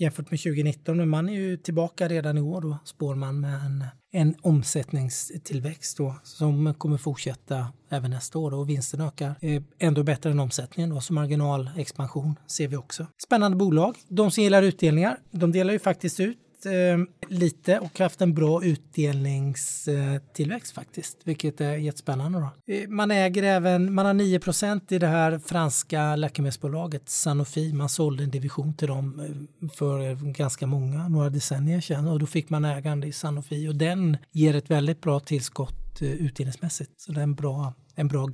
Jämfört 0.00 0.30
med 0.30 0.40
2019, 0.40 0.96
men 0.96 1.08
man 1.08 1.28
är 1.28 1.32
ju 1.34 1.56
tillbaka 1.56 2.08
redan 2.08 2.38
i 2.38 2.40
år 2.40 2.60
då, 2.60 2.78
spår 2.84 3.14
man 3.14 3.40
med 3.40 3.54
en, 3.54 3.84
en 4.12 4.34
omsättningstillväxt 4.42 5.96
då 5.96 6.14
som 6.22 6.74
kommer 6.74 6.96
fortsätta 6.96 7.66
även 7.90 8.10
nästa 8.10 8.38
år 8.38 8.50
då, 8.50 8.56
och 8.58 8.68
vinsten 8.68 9.00
ökar. 9.00 9.34
Eh, 9.40 9.62
ändå 9.78 10.02
bättre 10.02 10.30
än 10.30 10.40
omsättningen 10.40 10.90
då, 10.90 11.00
så 11.00 11.12
marginalexpansion 11.12 12.34
ser 12.46 12.68
vi 12.68 12.76
också. 12.76 13.06
Spännande 13.26 13.56
bolag. 13.56 13.96
De 14.08 14.30
som 14.30 14.42
gillar 14.44 14.62
utdelningar, 14.62 15.18
de 15.30 15.52
delar 15.52 15.72
ju 15.72 15.78
faktiskt 15.78 16.20
ut 16.20 16.38
eh, 16.66 16.98
lite 17.28 17.78
och 17.78 17.98
haft 17.98 18.20
en 18.20 18.34
bra 18.34 18.64
utdelningstillväxt 18.64 20.74
faktiskt, 20.74 21.18
vilket 21.24 21.60
är 21.60 21.76
jättespännande. 21.76 22.38
Då. 22.38 22.50
Eh, 22.74 22.88
man 22.88 23.10
äger 23.10 23.42
även, 23.42 23.94
man 23.94 24.06
har 24.06 24.14
9% 24.14 24.92
i 24.92 24.98
det 24.98 25.06
här 25.06 25.38
franska 25.38 26.16
läkemedelsbolaget 26.16 27.08
Sanofi. 27.08 27.72
Man 27.72 27.88
sålde 27.88 28.24
en 28.24 28.30
division 28.30 28.74
till 28.74 28.88
dem 28.88 29.20
eh, 29.20 29.26
för 29.68 30.14
ganska 30.32 30.66
många, 30.66 31.08
några 31.08 31.30
decennier 31.30 31.80
sedan 31.80 32.08
och 32.08 32.18
då 32.18 32.26
fick 32.26 32.50
man 32.50 32.64
ägande 32.64 33.06
i 33.06 33.12
Sanofi 33.12 33.68
och 33.68 33.76
den 33.76 34.16
ger 34.32 34.56
ett 34.56 34.70
väldigt 34.70 35.00
bra 35.00 35.20
tillskott 35.20 36.02
eh, 36.02 36.12
utdelningsmässigt. 36.12 37.00
Så 37.00 37.12
det 37.12 37.20
är 37.20 37.24
en 37.24 37.34
bra, 37.34 37.72
en 37.94 38.08
bra 38.08 38.28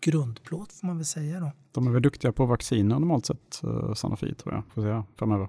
grundplåt 0.00 0.72
får 0.72 0.86
man 0.86 0.96
väl 0.96 1.06
säga 1.06 1.40
då. 1.40 1.52
De 1.72 1.86
är 1.86 1.90
väl 1.90 2.02
duktiga 2.02 2.32
på 2.32 2.46
vacciner 2.46 2.98
normalt 2.98 3.26
sett, 3.26 3.60
Sanofi 3.94 4.34
tror 4.34 4.54
jag, 4.54 4.64
får 4.74 4.82
säga 4.82 5.04
framöver. 5.18 5.48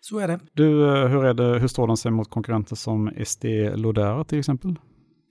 Så 0.00 0.18
är 0.18 0.28
det. 0.28 0.40
Du, 0.52 0.84
eh, 0.88 1.06
hur, 1.08 1.24
är 1.24 1.34
det, 1.34 1.58
hur 1.58 1.68
står 1.68 1.86
de 1.86 1.96
sig 1.96 2.10
mot 2.10 2.30
konkurrenter 2.30 2.76
som 2.76 3.08
Estée 3.08 3.76
Lauder 3.76 4.24
till 4.24 4.38
exempel? 4.38 4.74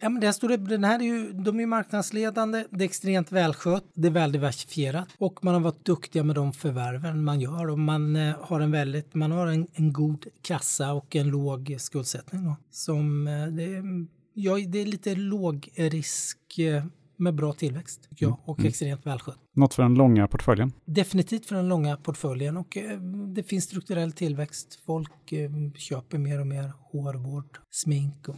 Ja, 0.02 0.10
men 0.10 0.22
står 0.34 0.50
det, 0.50 0.58
den 0.58 0.84
här 0.84 1.00
är 1.00 1.04
ju, 1.04 1.32
de 1.34 1.60
är 1.60 1.66
marknadsledande, 1.66 2.66
det 2.70 2.84
är 2.84 2.86
extremt 2.86 3.32
välskött, 3.32 3.84
det 3.94 4.08
är 4.08 4.12
väl 4.12 4.32
diversifierat 4.32 5.08
och 5.18 5.44
man 5.44 5.54
har 5.54 5.62
varit 5.62 5.86
duktiga 5.86 6.24
med 6.24 6.36
de 6.36 6.54
förvärven 6.54 7.24
man 7.24 7.40
gör 7.40 7.70
och 7.70 7.80
man 7.80 8.16
eh, 8.16 8.36
har 8.42 8.60
en 8.60 8.72
väldigt, 8.72 9.16
man 9.16 9.32
har 9.32 9.48
en, 9.48 9.68
en 9.74 9.94
god 9.94 10.26
kassa 10.42 10.94
och 10.94 11.16
en 11.16 11.28
låg 11.28 11.76
skuldsättning 11.80 12.46
då. 12.46 12.56
Som, 12.72 13.28
eh, 13.28 13.48
det, 13.48 13.64
är- 13.64 14.06
ja, 14.34 14.56
det 14.68 14.80
är 14.80 14.86
lite 14.86 15.16
låg 15.16 15.70
risk 15.76 16.60
eh, 16.60 16.84
med 17.18 17.36
bra 17.36 17.54
tillväxt, 17.54 18.10
tycker 18.10 18.26
jag, 18.26 18.30
Mm, 18.30 18.42
och 18.46 18.60
mm. 18.60 18.70
extremt 18.70 19.06
välskött. 19.06 19.38
Något 19.54 19.74
för 19.74 19.84
den 19.84 19.94
långa 19.94 20.28
portföljen. 20.28 20.72
Definitivt 20.86 21.46
för 21.46 21.56
den 21.56 21.68
långa 21.68 21.98
portföljen 21.98 22.58
och 22.58 22.78
eh, 22.78 23.00
det 23.36 23.44
finns 23.44 23.64
strukturell 23.64 24.12
tillväxt. 24.12 24.80
Folk 24.86 25.32
eh, 25.32 25.50
köper 25.76 26.18
mer 26.18 26.40
och 26.40 26.48
mer 26.48 26.72
hårvård, 26.92 27.58
smink 27.72 28.30
och 28.30 28.36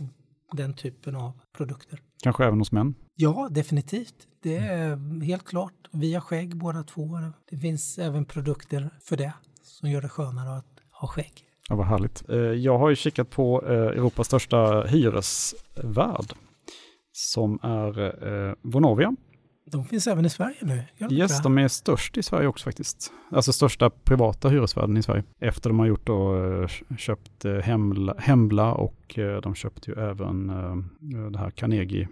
den 0.57 0.73
typen 0.73 1.15
av 1.15 1.31
produkter. 1.57 1.99
Kanske 2.23 2.45
även 2.45 2.59
hos 2.59 2.71
män. 2.71 2.95
Ja, 3.15 3.47
definitivt. 3.51 4.15
Det 4.43 4.57
är 4.57 5.21
helt 5.23 5.43
klart. 5.45 5.73
Vi 5.91 6.13
har 6.13 6.21
skägg 6.21 6.55
båda 6.57 6.83
två. 6.83 7.19
Det 7.49 7.57
finns 7.57 7.97
även 7.99 8.25
produkter 8.25 8.89
för 9.03 9.17
det 9.17 9.33
som 9.63 9.89
gör 9.91 10.01
det 10.01 10.09
skönare 10.09 10.57
att 10.57 10.79
ha 10.91 11.07
skägg. 11.07 11.33
Ja, 11.69 11.75
vad 11.75 11.87
härligt. 11.87 12.29
Eh, 12.29 12.37
Jag 12.37 12.79
har 12.79 12.89
ju 12.89 12.95
kikat 12.95 13.29
på 13.29 13.61
Europas 13.61 14.27
största 14.27 14.81
hyresvärd 14.83 16.33
som 17.19 17.59
är 17.61 17.99
eh, 18.49 18.53
Vonovia. 18.61 19.15
De 19.65 19.85
finns 19.85 20.07
även 20.07 20.25
i 20.25 20.29
Sverige 20.29 20.57
nu. 20.61 20.83
Yes, 21.11 21.41
de 21.41 21.57
är 21.57 21.67
störst 21.67 22.17
i 22.17 22.23
Sverige 22.23 22.47
också 22.47 22.63
faktiskt. 22.63 23.13
Alltså 23.31 23.53
största 23.53 23.89
privata 23.89 24.49
hyresvärden 24.49 24.97
i 24.97 25.03
Sverige. 25.03 25.23
Efter 25.39 25.69
de 25.69 25.79
har 25.79 25.85
gjort 25.85 26.07
då, 26.07 26.45
eh, 26.45 26.67
köpt 26.97 27.45
eh, 27.45 27.53
Hemla, 27.53 28.15
Hembla 28.17 28.73
och 28.73 29.19
eh, 29.19 29.41
de 29.41 29.55
köpte 29.55 29.91
ju 29.91 29.99
även 29.99 30.49
eh, 30.49 30.75
det 31.31 31.39
här 31.39 31.49
Carnegie 31.49 32.07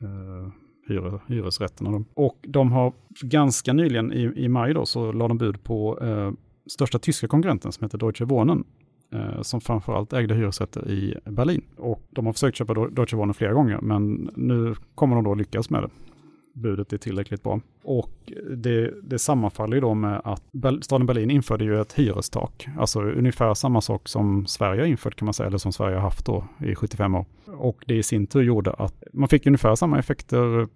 eh, 0.00 0.52
hyre, 0.88 1.20
hyresrätterna. 1.26 1.90
Då. 1.90 2.04
Och 2.14 2.38
de 2.42 2.72
har 2.72 2.92
ganska 3.20 3.72
nyligen 3.72 4.12
i, 4.12 4.32
i 4.36 4.48
maj 4.48 4.74
då 4.74 4.86
så 4.86 5.12
la 5.12 5.28
de 5.28 5.38
bud 5.38 5.64
på 5.64 5.98
eh, 6.02 6.32
största 6.70 6.98
tyska 6.98 7.28
konkurrenten 7.28 7.72
som 7.72 7.84
heter 7.84 7.98
Deutsche 7.98 8.24
Wohnen 8.24 8.64
Eh, 9.12 9.42
som 9.42 9.60
framförallt 9.60 10.12
ägde 10.12 10.34
hyresrätter 10.34 10.90
i 10.90 11.14
Berlin. 11.24 11.62
Och 11.76 12.02
de 12.10 12.26
har 12.26 12.32
försökt 12.32 12.56
köpa 12.56 12.74
Deutsche 12.74 13.16
Wohnen 13.16 13.34
flera 13.34 13.52
gånger 13.52 13.78
men 13.82 14.30
nu 14.36 14.74
kommer 14.94 15.14
de 15.16 15.24
då 15.24 15.34
lyckas 15.34 15.70
med 15.70 15.82
det 15.82 15.88
budet 16.52 16.92
är 16.92 16.98
tillräckligt 16.98 17.42
bra. 17.42 17.60
Och 17.82 18.32
det, 18.56 18.94
det 19.02 19.18
sammanfaller 19.18 19.74
ju 19.74 19.80
då 19.80 19.94
med 19.94 20.20
att 20.24 20.42
staden 20.84 21.06
Berlin 21.06 21.30
införde 21.30 21.64
ju 21.64 21.80
ett 21.80 21.92
hyrestak. 21.92 22.68
Alltså 22.78 23.02
ungefär 23.02 23.54
samma 23.54 23.80
sak 23.80 24.08
som 24.08 24.46
Sverige 24.46 24.80
har 24.80 24.86
infört 24.86 25.16
kan 25.16 25.26
man 25.26 25.34
säga, 25.34 25.46
eller 25.46 25.58
som 25.58 25.72
Sverige 25.72 25.96
har 25.96 26.02
haft 26.02 26.26
då 26.26 26.44
i 26.58 26.74
75 26.74 27.14
år. 27.14 27.24
Och 27.46 27.84
det 27.86 27.94
i 27.94 28.02
sin 28.02 28.26
tur 28.26 28.42
gjorde 28.42 28.72
att 28.72 29.02
man 29.12 29.28
fick 29.28 29.46
ungefär 29.46 29.74
samma 29.74 29.98
effekter 29.98 30.68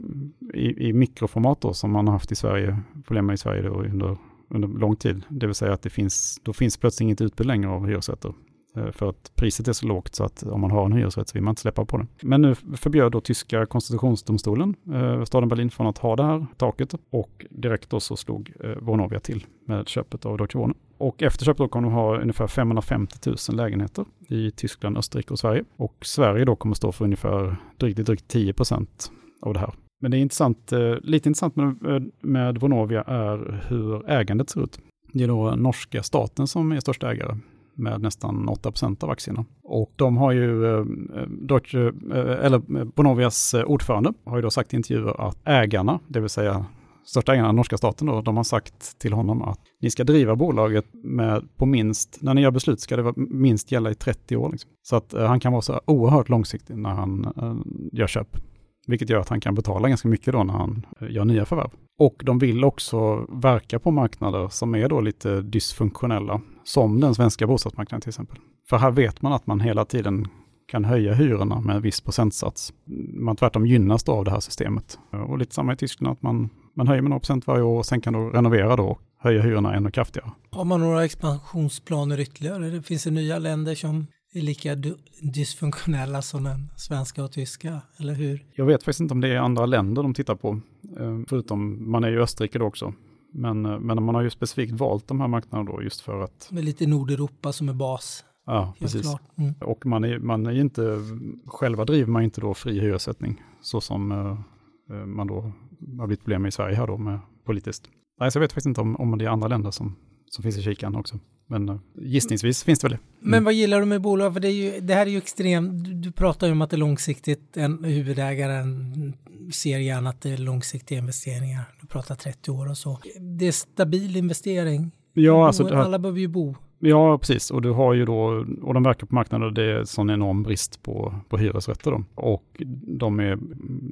i, 0.55 0.89
i 0.89 0.93
mikroformat 0.93 1.61
då 1.61 1.73
som 1.73 1.91
man 1.91 2.07
har 2.07 2.13
haft 2.13 2.33
i 2.33 2.37
Sverige, 2.37 2.79
problem 3.07 3.27
med 3.27 3.35
i 3.35 3.37
Sverige 3.37 3.63
då 3.63 3.75
under, 3.75 4.17
under 4.49 4.69
lång 4.69 4.97
tid. 4.97 5.23
Det 5.29 5.47
vill 5.47 5.55
säga 5.55 5.73
att 5.73 5.83
det 5.83 5.91
finns, 5.91 6.41
då 6.43 6.53
finns 6.53 6.77
plötsligt 6.77 7.05
inget 7.05 7.21
utbud 7.21 7.47
längre 7.47 7.71
av 7.71 7.87
hyresrätter. 7.87 8.35
Eh, 8.77 8.91
för 8.91 9.09
att 9.09 9.33
priset 9.35 9.69
är 9.69 9.73
så 9.73 9.87
lågt 9.87 10.15
så 10.15 10.25
att 10.25 10.43
om 10.43 10.61
man 10.61 10.71
har 10.71 10.85
en 10.85 10.93
hyresrätt 10.93 11.29
så 11.29 11.35
vill 11.35 11.43
man 11.43 11.53
inte 11.53 11.63
släppa 11.63 11.85
på 11.85 11.97
den. 11.97 12.09
Men 12.23 12.43
nu 12.43 12.55
förbjöd 12.55 13.13
då 13.13 13.21
tyska 13.21 13.67
konstitutionsdomstolen 13.67 14.75
eh, 14.95 15.25
staden 15.25 15.49
Berlin 15.49 15.71
från 15.71 15.87
att 15.87 15.99
ha 15.99 16.17
det 16.17 16.25
här 16.25 16.47
taket 16.57 16.95
och 17.11 17.47
direkt 17.51 17.91
då 17.91 18.01
så 18.01 18.17
slog 18.17 18.53
eh, 18.65 18.71
Vonovia 18.71 19.21
till 19.21 19.47
med 19.67 19.89
köpet 19.89 20.27
av 20.27 20.39
Deutsche 20.39 20.59
Wohnen. 20.59 20.77
Och 20.99 21.23
efter 21.23 21.45
köpet 21.45 21.59
då 21.59 21.69
kommer 21.69 21.89
de 21.89 21.95
ha 21.95 22.21
ungefär 22.21 22.47
550 22.47 23.17
000 23.27 23.37
lägenheter 23.57 24.05
i 24.29 24.51
Tyskland, 24.51 24.99
Österrike 24.99 25.33
och 25.33 25.39
Sverige. 25.39 25.65
Och 25.77 25.95
Sverige 26.03 26.45
då 26.45 26.57
kommer 26.57 26.75
stå 26.75 26.93
för 26.93 27.05
ungefär 27.05 27.57
drygt, 27.77 27.99
drygt 27.99 28.29
10 28.29 28.53
procent 28.53 29.11
av 29.43 29.55
det 29.55 29.61
här. 29.61 29.75
Men 30.05 30.11
det 30.11 30.17
är 30.17 30.21
intressant, 30.21 30.73
eh, 30.73 30.95
lite 31.03 31.29
intressant 31.29 31.57
med, 31.57 31.67
eh, 31.67 32.03
med 32.21 32.59
Vonovia 32.59 33.03
är 33.03 33.65
hur 33.69 34.11
ägandet 34.11 34.51
ser 34.51 34.65
ut. 34.65 34.79
Det 35.13 35.25
är 35.25 35.29
då 35.29 35.51
norska 35.51 36.03
staten 36.03 36.47
som 36.47 36.73
är 36.73 36.81
största 36.81 37.13
ägare 37.13 37.37
med 37.75 38.01
nästan 38.01 38.49
8% 38.49 39.05
av 39.05 39.11
aktierna. 39.11 39.45
Och 39.63 39.93
de 39.97 40.17
har 40.17 40.33
ju, 40.33 40.67
eh, 40.67 40.79
eh 40.79 41.27
Deutsche, 41.29 41.79
eh, 42.13 42.45
eller 42.45 42.79
eh, 42.79 42.85
Bonovias 42.85 43.55
ordförande 43.55 44.13
har 44.25 44.37
ju 44.37 44.43
då 44.43 44.51
sagt 44.51 44.75
i 44.75 44.77
intervjuer 44.77 45.29
att 45.29 45.39
ägarna, 45.45 46.01
det 46.09 46.21
vill 46.21 46.31
säga 46.31 46.67
största 47.05 47.33
ägarna, 47.33 47.53
norska 47.53 47.77
staten 47.77 48.07
då, 48.07 48.21
de 48.21 48.37
har 48.37 48.45
sagt 48.45 48.99
till 48.99 49.13
honom 49.13 49.43
att 49.43 49.59
ni 49.81 49.91
ska 49.91 50.05
driva 50.05 50.37
bolaget 50.37 50.87
med 50.93 51.49
på 51.57 51.67
minst, 51.67 52.19
när 52.23 52.35
ni 52.35 52.41
gör 52.41 52.51
beslut 52.51 52.81
ska 52.81 52.97
det 52.97 53.03
vara 53.03 53.15
minst 53.17 53.73
gälla 53.73 53.91
i 53.91 53.95
30 53.95 54.37
år. 54.37 54.53
Liksom. 54.53 54.71
Så 54.83 54.97
att 54.97 55.15
eh, 55.15 55.27
han 55.27 55.41
kan 55.41 55.53
vara 55.53 55.63
så 55.63 55.81
oerhört 55.85 56.29
långsiktig 56.29 56.77
när 56.77 56.91
han 56.91 57.25
eh, 57.37 57.55
gör 57.93 58.07
köp. 58.07 58.37
Vilket 58.87 59.11
gör 59.11 59.21
att 59.21 59.29
han 59.29 59.41
kan 59.41 59.55
betala 59.55 59.89
ganska 59.89 60.09
mycket 60.09 60.33
då 60.33 60.45
när 60.45 60.55
han 60.55 60.87
eh, 61.01 61.11
gör 61.11 61.25
nya 61.25 61.45
förvärv. 61.45 61.71
Och 61.99 62.23
de 62.25 62.39
vill 62.39 62.65
också 62.65 63.27
verka 63.29 63.79
på 63.79 63.91
marknader 63.91 64.49
som 64.49 64.75
är 64.75 64.89
då 64.89 65.01
lite 65.01 65.41
dysfunktionella, 65.41 66.41
som 66.65 67.01
den 67.01 67.15
svenska 67.15 67.47
bostadsmarknaden 67.47 68.01
till 68.01 68.09
exempel. 68.09 68.39
För 68.69 68.77
här 68.77 68.91
vet 68.91 69.23
man 69.23 69.33
att 69.33 69.47
man 69.47 69.61
hela 69.61 69.85
tiden 69.85 70.29
kan 70.67 70.85
höja 70.85 71.15
hyrorna 71.15 71.61
med 71.61 71.77
en 71.77 71.83
viss 71.83 72.01
procentsats. 72.01 72.73
Mm, 72.89 73.25
man 73.25 73.37
tvärtom 73.37 73.67
gynnas 73.67 74.05
då 74.05 74.13
av 74.13 74.25
det 74.25 74.31
här 74.31 74.41
systemet. 74.41 74.99
Eh, 75.13 75.21
och 75.21 75.39
lite 75.39 75.55
samma 75.55 75.73
i 75.73 75.77
Tyskland, 75.77 76.13
att 76.13 76.23
man, 76.23 76.51
man 76.77 76.89
höjer 76.89 77.03
med 77.03 77.11
några 77.11 77.21
procent 77.21 77.47
varje 77.47 77.63
år 77.63 77.79
och 77.79 77.87
sen 77.87 78.01
kan 78.01 78.13
du 78.13 78.19
renovera 78.31 78.77
då 78.77 78.85
och 78.85 79.01
höja 79.19 79.43
hyrorna 79.43 79.75
ännu 79.75 79.91
kraftigare. 79.91 80.31
Har 80.51 80.65
man 80.65 80.81
några 80.81 81.05
expansionsplaner 81.05 82.21
ytterligare? 82.21 82.71
Det 82.71 82.83
finns 82.83 83.05
det 83.05 83.11
nya 83.11 83.39
länder 83.39 83.75
som 83.75 84.07
är 84.35 84.43
lika 84.43 84.77
dysfunktionella 85.23 86.23
som 86.23 86.45
den 86.45 86.71
svenska 86.77 87.25
och 87.25 87.33
tyska, 87.33 87.81
eller 87.97 88.15
hur? 88.15 88.45
Jag 88.55 88.67
vet 88.67 88.83
faktiskt 88.83 89.01
inte 89.01 89.15
om 89.15 89.21
det 89.21 89.29
är 89.29 89.37
andra 89.37 89.67
länder 89.67 90.03
de 90.03 90.15
tittar 90.15 90.35
på, 90.35 90.61
eh, 90.99 91.21
förutom 91.29 91.91
man 91.91 92.05
är 92.05 92.09
ju 92.09 92.23
Österrike 92.23 92.59
då 92.59 92.65
också. 92.67 92.95
Men, 93.33 93.67
eh, 93.67 93.79
men 93.79 94.03
man 94.03 94.15
har 94.15 94.23
ju 94.23 94.31
specifikt 94.31 94.73
valt 94.73 95.09
de 95.09 95.21
här 95.21 95.29
marknaderna 95.29 95.71
då 95.71 95.83
just 95.83 96.01
för 96.01 96.21
att, 96.21 96.49
Med 96.53 96.65
lite 96.65 96.87
Nordeuropa 96.87 97.53
som 97.53 97.69
är 97.69 97.73
bas. 97.73 98.25
ja 98.47 98.75
precis. 98.79 99.17
Mm. 99.39 99.55
Och 99.61 99.87
man 99.87 100.05
är, 100.05 100.19
man 100.19 100.47
är 100.47 100.53
ju 100.53 100.61
inte, 100.61 100.99
själva 101.47 101.85
driver 101.85 102.11
man 102.11 102.23
inte 102.23 102.41
då 102.41 102.55
fri 102.55 102.81
hyressättning, 102.81 103.43
så 103.61 103.81
som 103.81 104.13
eh, 104.13 104.95
man 105.07 105.27
då 105.27 105.53
har 105.99 106.07
blivit 106.07 106.21
problem 106.21 106.43
med 106.43 106.49
i 106.49 106.53
Sverige 106.53 106.77
här 106.77 106.87
då 106.87 106.97
med 106.97 107.19
politiskt. 107.45 107.91
Nej, 108.21 108.31
så 108.31 108.37
jag 108.37 108.41
vet 108.41 108.53
faktiskt 108.53 108.67
inte 108.67 108.81
om, 108.81 108.97
om 108.97 109.19
det 109.19 109.25
är 109.25 109.29
andra 109.29 109.49
länder 109.49 109.71
som, 109.71 109.97
som 110.35 110.43
finns 110.43 110.59
i 110.59 110.63
kikan 110.63 110.97
också. 110.97 111.19
Men 111.47 111.69
eh, 111.69 111.77
gissningsvis 111.95 112.65
finns 112.65 112.79
det 112.79 112.89
väl 112.89 112.99
det. 112.99 113.19
Mm. 113.21 113.31
Men 113.31 113.45
vad 113.45 113.55
gillar 113.55 113.81
du 113.81 113.87
med 113.87 114.01
bolag? 114.01 114.33
För 114.33 114.41
det, 114.41 114.51
ju, 114.51 114.81
det 114.81 114.95
här 114.95 115.07
är 115.07 115.11
ju 115.11 115.19
extremt, 115.19 115.85
du, 115.85 115.95
du 115.95 116.13
pratar 116.13 116.47
ju 116.47 116.53
om 116.53 116.63
att 116.63 116.71
det 116.71 116.77
är 116.77 116.79
långsiktigt, 116.79 117.57
en 117.57 117.85
huvudägaren 117.85 119.15
ser 119.53 119.79
gärna 119.79 120.11
att 120.11 120.21
det 120.21 120.31
är 120.31 120.37
långsiktiga 120.37 120.99
investeringar. 120.99 121.65
Du 121.81 121.87
pratar 121.87 122.15
30 122.15 122.51
år 122.51 122.71
och 122.71 122.79
så. 122.79 122.99
Det 123.21 123.47
är 123.47 123.53
stabil 123.53 124.17
investering. 124.17 124.91
Ja, 125.13 125.47
alltså, 125.47 125.69
här, 125.69 125.75
Alla 125.75 125.99
behöver 125.99 126.21
ju 126.21 126.29
bo. 126.29 126.55
ja, 126.79 127.19
precis. 127.19 127.51
Och 127.51 127.63
du 127.63 127.71
har 127.71 127.95
ju 127.95 128.05
då, 128.05 128.47
och 128.63 128.75
de 128.75 128.83
verkar 128.83 129.07
på 129.07 129.15
marknaden 129.15 129.47
och 129.47 129.55
det 129.55 129.73
är 129.73 129.85
sån 129.85 130.11
enorm 130.11 130.43
brist 130.43 130.83
på, 130.83 131.15
på 131.29 131.37
hyresrätter 131.37 131.91
då. 131.91 132.05
Och 132.15 132.63
de 132.99 133.21
är 133.21 133.39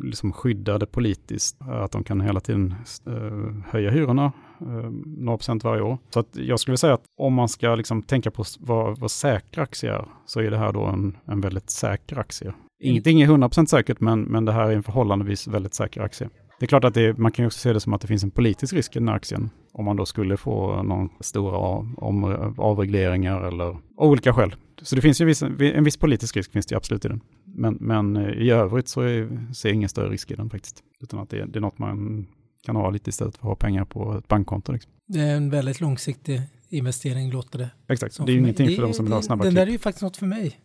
liksom 0.02 0.32
skyddade 0.32 0.86
politiskt, 0.86 1.56
att 1.60 1.92
de 1.92 2.04
kan 2.04 2.20
hela 2.20 2.40
tiden 2.40 2.74
eh, 3.06 3.70
höja 3.70 3.90
hyrorna 3.90 4.32
Ehm, 4.66 5.04
några 5.06 5.38
procent 5.38 5.64
varje 5.64 5.82
år. 5.82 5.98
Så 6.10 6.20
att 6.20 6.28
jag 6.32 6.60
skulle 6.60 6.76
säga 6.76 6.94
att 6.94 7.04
om 7.16 7.34
man 7.34 7.48
ska 7.48 7.74
liksom 7.74 8.02
tänka 8.02 8.30
på 8.30 8.44
vad, 8.60 8.98
vad 8.98 9.10
säkra 9.10 9.62
aktier 9.62 9.92
är, 9.92 10.08
så 10.26 10.40
är 10.40 10.50
det 10.50 10.58
här 10.58 10.72
då 10.72 10.84
en, 10.84 11.16
en 11.24 11.40
väldigt 11.40 11.70
säker 11.70 12.18
aktie. 12.18 12.52
Ingenting 12.82 13.22
är 13.22 13.26
100% 13.26 13.66
säkert, 13.66 14.00
men, 14.00 14.22
men 14.22 14.44
det 14.44 14.52
här 14.52 14.70
är 14.70 14.76
en 14.76 14.82
förhållandevis 14.82 15.46
väldigt 15.46 15.74
säker 15.74 16.00
aktie. 16.00 16.28
Det 16.58 16.66
är 16.66 16.68
klart 16.68 16.84
att 16.84 16.94
det, 16.94 17.18
man 17.18 17.32
kan 17.32 17.46
också 17.46 17.58
se 17.58 17.72
det 17.72 17.80
som 17.80 17.92
att 17.92 18.00
det 18.00 18.06
finns 18.06 18.24
en 18.24 18.30
politisk 18.30 18.74
risk 18.74 18.96
i 18.96 18.98
den 18.98 19.08
här 19.08 19.14
aktien. 19.14 19.50
Om 19.72 19.84
man 19.84 19.96
då 19.96 20.06
skulle 20.06 20.36
få 20.36 20.82
någon 20.82 21.08
stora 21.20 21.56
av, 21.56 21.94
om, 21.96 22.24
avregleringar 22.58 23.42
eller 23.42 23.64
av 23.64 23.80
olika 23.96 24.32
skäl. 24.32 24.54
Så 24.82 24.96
det 24.96 25.02
finns 25.02 25.20
ju 25.20 25.24
viss, 25.24 25.42
en 25.42 25.84
viss 25.84 25.96
politisk 25.96 26.36
risk 26.36 26.52
finns 26.52 26.66
det 26.66 26.76
absolut 26.76 27.04
i 27.04 27.08
den. 27.08 27.20
Men, 27.44 27.76
men 27.80 28.16
eh, 28.16 28.30
i 28.30 28.50
övrigt 28.50 28.88
så 28.88 29.00
är, 29.00 29.52
ser 29.54 29.68
jag 29.68 29.76
ingen 29.76 29.88
större 29.88 30.08
risk 30.10 30.30
i 30.30 30.34
den 30.34 30.50
faktiskt. 30.50 30.82
Utan 31.00 31.20
att 31.20 31.30
det, 31.30 31.44
det 31.44 31.58
är 31.58 31.60
något 31.60 31.78
man 31.78 32.26
kan 32.66 32.76
ha 32.76 32.90
lite 32.90 33.10
istället 33.10 33.36
för 33.36 33.42
att 33.42 33.48
ha 33.48 33.56
pengar 33.56 33.84
på 33.84 34.18
ett 34.18 34.28
bankkonto. 34.28 34.72
Liksom. 34.72 34.92
Det 35.06 35.20
är 35.20 35.36
en 35.36 35.50
väldigt 35.50 35.80
långsiktig 35.80 36.42
investering 36.68 37.30
låter 37.30 37.58
det. 37.58 37.70
Exakt, 37.88 38.16
det 38.26 38.32
är 38.32 38.34
ju 38.34 38.40
ingenting 38.40 38.66
Det 38.66 38.74
för 38.74 38.82
de 38.82 38.92
som 38.92 39.04
vill 39.04 39.14
ha 39.14 39.22
snabba 39.22 39.42
Den 39.44 39.50
klipp. 39.52 39.60
där 39.60 39.66
är 39.66 39.70
ju 39.72 39.78
faktiskt 39.78 40.02
något 40.02 40.16
för 40.16 40.26
mig. 40.26 40.58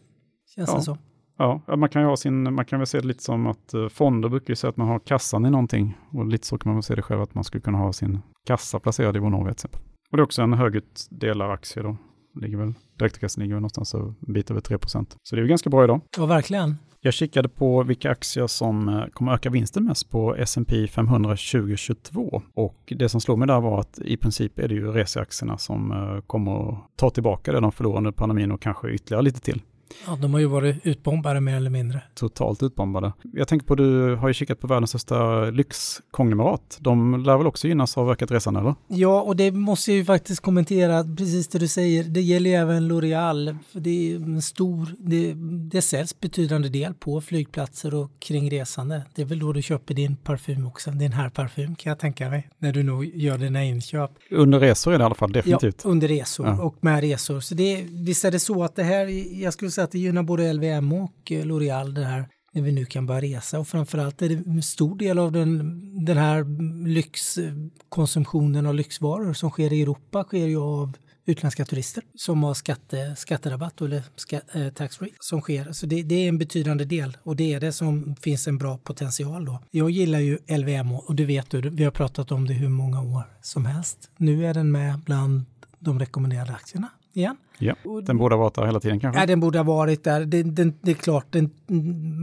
Känns 0.56 0.70
Ja. 0.70 0.76
det 0.76 0.82
som. 0.82 0.98
Ja, 1.38 1.62
man 1.78 1.90
kan 1.90 2.02
ju 2.02 2.08
ha 2.08 2.18
sin, 2.18 2.54
man 2.54 2.66
kan 2.66 2.80
väl 2.80 2.88
se 2.88 3.00
det 3.00 3.08
lite 3.08 3.24
som 3.24 3.48
att 3.48 3.74
eh, 3.74 3.88
fonder 3.90 4.30
brukar 4.30 4.50
ju 4.52 4.56
säga 4.56 4.70
att 4.70 4.78
man 4.78 4.88
har 4.88 5.00
kassan 5.00 5.46
i 5.46 5.50
någonting. 5.50 5.98
Och 6.12 6.26
lite 6.26 6.48
så 6.48 6.58
kan 6.58 6.70
man 6.70 6.76
väl 6.78 6.84
se 6.84 6.96
det 6.96 7.02
själv, 7.02 7.22
att 7.22 7.36
man 7.36 7.44
skulle 7.44 7.62
kunna 7.62 7.78
ha 7.78 7.94
sin 7.94 8.20
kassa 8.48 8.80
placerad 8.80 9.16
i 9.16 9.20
Vonovia 9.20 9.46
till 9.46 9.52
exempel. 9.52 9.82
Och 10.12 10.18
det 10.18 10.22
är 10.22 10.24
också 10.24 10.42
en 10.42 10.54
högutdelaraktie 10.54 11.84
då. 11.84 11.98
Ligger 12.42 12.58
väl, 12.58 12.74
direktavkastningen 13.00 13.46
ligger 13.48 13.56
väl 13.56 13.62
någonstans 13.62 13.94
en 13.94 14.16
bit 14.34 14.52
över 14.52 14.62
3% 14.62 15.06
Så 15.24 15.36
det 15.36 15.40
är 15.40 15.44
ju 15.44 15.50
ganska 15.50 15.70
bra 15.70 15.84
idag. 15.84 16.02
Ja, 16.18 16.26
verkligen. 16.26 16.76
Jag 17.02 17.14
kikade 17.14 17.50
på 17.50 17.84
vilka 17.84 18.12
aktier 18.12 18.48
som 18.48 18.90
eh, 18.90 19.06
kommer 19.06 19.34
öka 19.34 19.50
vinsten 19.50 19.84
mest 19.84 20.10
på 20.10 20.36
S&P 20.36 20.88
500 20.88 21.30
2022. 21.30 22.42
Och 22.54 22.94
det 22.98 23.10
som 23.10 23.22
slog 23.22 23.40
mig 23.40 23.48
där 23.48 23.60
var 23.62 23.80
att 23.80 24.00
i 24.00 24.18
princip 24.18 24.60
är 24.60 24.68
det 24.68 24.76
ju 24.76 24.92
reseaktierna 24.92 25.58
som 25.58 25.92
eh, 25.92 26.22
kommer 26.28 26.78
ta 26.96 27.10
tillbaka 27.10 27.52
det 27.52 27.60
de 27.60 27.72
förlorade 27.72 27.98
under 27.98 28.12
pandemin 28.12 28.52
och 28.52 28.62
kanske 28.62 28.90
ytterligare 28.90 29.24
lite 29.24 29.42
till. 29.42 29.62
Ja, 30.08 30.18
de 30.22 30.34
har 30.34 30.40
ju 30.40 30.46
varit 30.46 30.76
utbombade 30.84 31.42
mer 31.42 31.56
eller 31.56 31.70
mindre. 31.70 32.02
Totalt 32.16 32.64
utbombade. 32.64 33.14
Jag 33.34 33.48
tänker 33.48 33.66
på, 33.66 33.76
du 33.76 34.16
har 34.16 34.28
ju 34.28 34.34
kikat 34.34 34.60
på 34.60 34.68
världens 34.68 34.90
största 34.90 35.46
lyxkonglomerat. 35.50 36.78
De 36.80 37.24
lär 37.24 37.38
väl 37.38 37.48
också 37.48 37.68
gynnas 37.68 37.98
av 37.98 38.12
ökat 38.12 38.32
resande, 38.32 38.60
eller? 38.60 38.76
Ja, 38.88 39.22
och 39.22 39.36
det 39.36 39.52
måste 39.52 39.92
jag 39.92 39.98
ju 39.98 40.06
faktiskt 40.06 40.42
kommentera, 40.42 41.04
precis 41.04 41.48
det 41.48 41.60
du 41.60 41.68
säger. 41.68 42.04
Det 42.04 42.22
gäller 42.22 42.50
ju 42.50 42.56
även 42.56 42.92
L'Oreal. 42.92 43.58
Det 43.72 44.12
är 44.12 44.16
en 44.16 44.42
stor, 44.42 44.96
det, 45.00 45.34
det 45.72 45.82
säljs 45.82 46.20
betydande 46.20 46.70
del 46.70 46.94
på 46.94 47.22
flygplatser 47.22 47.96
och 47.96 48.12
kring 48.20 48.52
resande. 48.52 49.02
Det 49.16 49.22
är 49.22 49.26
väl 49.26 49.40
då 49.40 49.54
du 49.54 49.62
köper 49.62 49.94
din 49.94 50.16
parfym 50.16 50.68
också, 50.68 50.92
din 50.92 51.12
här 51.12 51.30
parfym 51.30 51.76
kan 51.76 51.90
jag 51.90 52.00
tänka 52.00 52.30
mig, 52.30 52.50
när 52.58 52.74
du 52.74 52.84
nog 52.84 53.06
gör 53.06 53.38
dina 53.38 53.64
inköp. 53.64 54.12
Under 54.32 54.60
resor 54.60 54.94
är 54.94 54.98
det 54.98 55.04
i 55.04 55.06
alla 55.06 55.16
fall, 55.16 55.32
definitivt. 55.32 55.82
Ja, 55.84 55.90
under 55.90 56.08
resor 56.08 56.48
ja. 56.48 56.62
och 56.62 56.76
med 56.80 57.02
resor. 57.02 57.40
Så 57.40 57.56
det, 57.56 57.86
visst 57.90 58.26
är 58.26 58.32
det 58.32 58.40
så 58.40 58.64
att 58.64 58.76
det 58.76 58.84
här, 58.84 59.06
jag 59.42 59.54
skulle 59.54 59.72
säga 59.78 59.86
att 59.86 59.92
det 59.92 60.00
gynnar 60.00 60.24
både 60.24 60.54
LVM 60.54 60.94
och 60.94 61.32
eh, 61.32 61.46
L'Oreal 61.46 61.94
det 61.94 62.06
här 62.06 62.28
när 62.52 62.62
vi 62.62 62.72
nu 62.72 62.86
kan 62.86 63.06
börja 63.06 63.22
resa 63.22 63.60
och 63.60 63.68
framförallt 63.68 64.22
är 64.22 64.30
det 64.30 64.36
en 64.36 64.64
stor 64.64 64.98
del 64.98 65.20
av 65.20 65.32
den, 65.32 66.06
den 66.06 66.18
här 66.18 66.46
lyxkonsumtionen 66.88 68.66
av 68.66 68.76
lyxvaror 68.76 69.34
som 69.34 69.50
sker 69.50 69.74
i 69.74 69.82
Europa 69.82 70.24
sker 70.24 70.48
ju 70.48 70.58
av 70.58 70.98
utländska 71.26 71.66
turister 71.66 72.04
som 72.16 72.44
har 72.44 72.54
skatte, 72.54 73.16
skatterabatt 73.16 73.82
eller 73.82 74.04
ska, 74.16 74.36
eh, 74.36 74.70
tax-free 74.70 75.14
som 75.20 75.42
sker. 75.42 75.72
Så 75.72 75.86
det, 75.86 76.04
det, 76.04 76.16
är 76.16 76.30
en 76.30 76.38
betydande 76.38 76.86
del 76.86 77.18
och 77.24 77.36
det 77.36 77.54
är 77.54 77.60
det 77.60 77.72
som 77.72 78.16
finns 78.22 78.48
en 78.48 78.58
bra 78.58 78.78
potential 78.78 79.46
då. 79.46 79.60
Jag 79.72 79.90
gillar 79.90 80.20
ju 80.20 80.38
LVM 80.48 80.92
och 80.92 81.16
du 81.16 81.26
vet 81.26 81.50
du, 81.50 81.70
vi 81.70 81.84
har 81.84 81.92
pratat 81.92 82.32
om 82.32 82.48
det 82.48 82.54
hur 82.54 82.70
många 82.70 83.02
år 83.02 83.24
som 83.42 83.66
helst. 83.66 84.10
Nu 84.18 84.46
är 84.46 84.54
den 84.54 84.72
med 84.72 85.00
bland 85.00 85.46
de 85.80 86.00
rekommenderade 86.00 86.54
aktierna 86.54 86.90
igen. 87.18 87.38
Ja, 87.60 87.76
den 88.04 88.18
borde 88.18 88.36
ha 88.36 88.40
varit 88.40 88.56
där 88.56 88.66
hela 88.66 88.80
tiden 88.80 89.00
kanske? 89.00 89.22
Ja, 89.22 89.26
den 89.26 89.40
borde 89.40 89.60
ha 89.60 89.64
varit 89.64 90.04
där. 90.04 90.26
Det, 90.26 90.44
den, 90.44 90.74
det 90.82 90.92
är 90.92 90.96
klart, 90.96 91.26
den, 91.32 91.52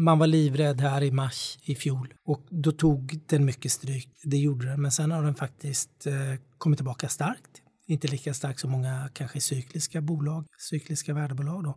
man 0.05 0.19
var 0.19 0.27
livrädd 0.27 0.81
här 0.81 1.03
i 1.03 1.11
mars 1.11 1.59
i 1.63 1.75
fjol 1.75 2.15
och 2.27 2.41
då 2.51 2.73
tog 2.73 3.21
den 3.27 3.45
mycket 3.45 3.73
stryk. 3.73 4.09
Det 4.25 4.37
gjorde 4.37 4.67
den, 4.67 4.83
men 4.83 4.91
sen 4.91 5.11
har 5.11 5.23
den 5.23 5.35
faktiskt 5.35 6.07
eh, 6.07 6.13
kommit 6.59 6.79
tillbaka 6.79 7.09
starkt. 7.09 7.61
Inte 7.87 8.09
lika 8.09 8.35
starkt 8.35 8.61
som 8.61 8.71
många 8.71 9.09
kanske 9.13 9.41
cykliska 9.41 10.01
bolag, 10.01 10.45
cykliska 10.71 11.15
värdebolag 11.15 11.65
då. 11.65 11.75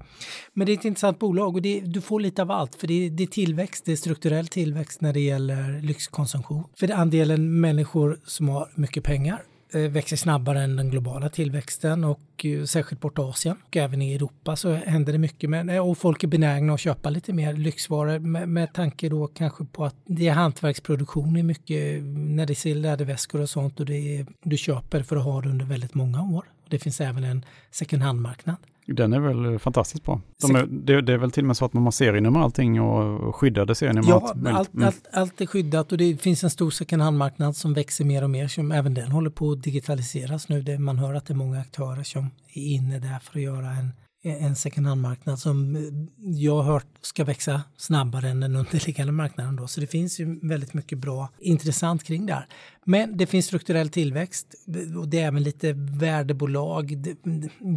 Men 0.54 0.68
det 0.68 0.74
är 0.74 0.78
ett 0.78 0.86
intressant 0.86 1.20
bolag 1.20 1.56
och 1.56 1.62
det, 1.62 1.80
du 1.80 2.02
får 2.02 2.20
lite 2.20 2.42
av 2.42 2.52
allt 2.52 2.76
för 2.76 2.88
det, 2.88 3.10
det 3.10 3.24
är 3.24 3.28
tillväxt, 3.28 3.86
det 3.86 3.92
är 3.92 3.96
strukturell 3.96 4.48
tillväxt 4.48 5.02
när 5.02 5.14
det 5.14 5.20
gäller 5.20 5.82
lyxkonsumtion. 5.82 6.64
För 6.80 6.92
andelen 6.92 7.60
människor 7.60 8.20
som 8.26 8.50
har 8.50 8.72
mycket 8.76 9.04
pengar 9.04 9.42
Eh, 9.74 9.82
växer 9.82 10.18
snabbare 10.18 10.62
än 10.62 10.76
den 10.76 10.90
globala 10.90 11.30
tillväxten 11.30 12.04
och 12.04 12.20
eh, 12.46 12.64
särskilt 12.64 13.02
borta 13.02 13.22
Asien 13.22 13.56
och 13.68 13.78
även 13.78 14.02
i 14.02 14.14
Europa 14.14 14.56
så 14.56 14.74
händer 14.74 15.14
det 15.14 15.20
mycket 15.20 15.50
med, 15.50 15.70
eh, 15.70 15.90
och 15.90 15.98
folk 15.98 16.24
är 16.24 16.28
benägna 16.28 16.74
att 16.74 16.80
köpa 16.80 17.10
lite 17.10 17.34
mer 17.34 17.54
lyxvaror 17.54 18.20
med, 18.20 18.50
med 18.50 18.74
tanke 18.74 19.10
då 19.10 19.28
kanske 19.28 19.66
på 19.66 19.86
att 19.86 19.96
det 20.06 20.28
är 20.28 20.34
hantverksproduktion 20.34 21.38
i 21.38 21.44
mycket 21.44 22.04
när 22.04 22.46
det 22.46 22.66
är 22.66 22.76
läderväskor 22.76 23.42
och 23.42 23.50
sånt 23.50 23.80
och 23.80 23.86
det 23.86 24.18
är, 24.18 24.26
du 24.44 24.58
köper 24.58 25.04
för 25.04 25.16
att 25.16 25.24
ha 25.24 25.42
det 25.42 25.50
under 25.50 25.66
väldigt 25.66 25.94
många 25.94 26.22
år. 26.22 26.46
Det 26.70 26.80
finns 26.80 27.02
även 27.02 27.24
en 27.24 27.46
second 27.72 28.04
hand-marknad. 28.04 28.56
Den 28.88 29.14
är 29.14 29.20
väl 29.20 29.60
fantastiskt 29.60 30.04
bra. 30.04 30.22
De 30.42 30.56
är, 30.56 30.66
det, 30.66 31.02
det, 31.02 31.14
är 31.14 31.18
väl 31.18 31.32
till 31.32 31.44
och 31.44 31.48
med 31.48 31.58
så 31.58 31.66
att 31.66 31.74
man 31.74 31.84
har 31.84 31.92
serienummer 31.92 32.40
allting 32.40 32.82
och 32.82 33.36
skyddade 33.36 33.76
serienummer. 33.76 34.10
Ja, 34.10 34.16
allt, 34.16 34.48
allt, 34.48 34.74
mm. 34.74 34.88
allt, 34.88 35.08
allt, 35.12 35.42
är 35.42 35.46
skyddat 35.46 35.92
och 35.92 35.98
det 35.98 36.22
finns 36.22 36.44
en 36.44 36.50
stor 36.50 36.72
second 36.72 37.02
hand-marknad 37.02 37.56
som 37.56 37.74
växer 37.74 38.06
mer 38.06 38.24
och 38.24 38.30
mer. 38.30 38.48
Som 38.48 38.72
även 38.72 38.94
den 38.94 39.12
håller 39.12 39.30
på 39.30 39.52
att 39.52 39.64
digitaliseras 39.64 40.50
nu. 40.50 40.62
Det, 40.62 40.80
man 40.80 40.98
hör 40.98 41.14
att 41.14 41.26
det 41.26 41.34
är 41.34 41.36
många 41.36 41.60
aktörer 41.60 42.04
som 42.04 42.27
är 42.54 42.62
inne 42.62 43.00
där 43.00 43.20
för 43.20 43.40
att 43.40 43.44
göra 43.44 43.72
en 43.72 43.92
en 44.28 44.56
second 44.56 44.88
hand-marknad 44.88 45.40
som 45.40 45.76
eh, 45.76 45.82
jag 46.18 46.56
har 46.56 46.74
hört 46.74 46.88
ska 47.02 47.24
växa 47.24 47.62
snabbare 47.78 48.30
än 48.30 48.40
den 48.40 48.56
underliggande 48.56 49.14
marknaden. 49.14 49.56
Då. 49.56 49.68
Så 49.68 49.82
det 49.82 49.88
finns 49.88 50.20
ju 50.20 50.40
väldigt 50.48 50.74
mycket 50.74 50.98
bra 50.98 51.30
intressant 51.40 52.04
kring 52.04 52.26
det 52.26 52.34
här. 52.34 52.48
Men 52.86 53.18
det 53.18 53.26
finns 53.26 53.46
strukturell 53.46 53.90
tillväxt 53.90 54.48
eh, 54.76 54.98
och 54.98 55.08
det 55.08 55.20
är 55.20 55.28
även 55.28 55.44
lite 55.44 55.74
värdebolag, 56.00 57.06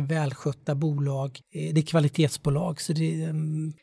välskötta 0.08 0.74
bolag, 0.74 1.40
eh, 1.54 1.74
det 1.74 1.80
är 1.80 1.86
kvalitetsbolag. 1.86 2.80
Så 2.80 2.92
det, 2.92 3.34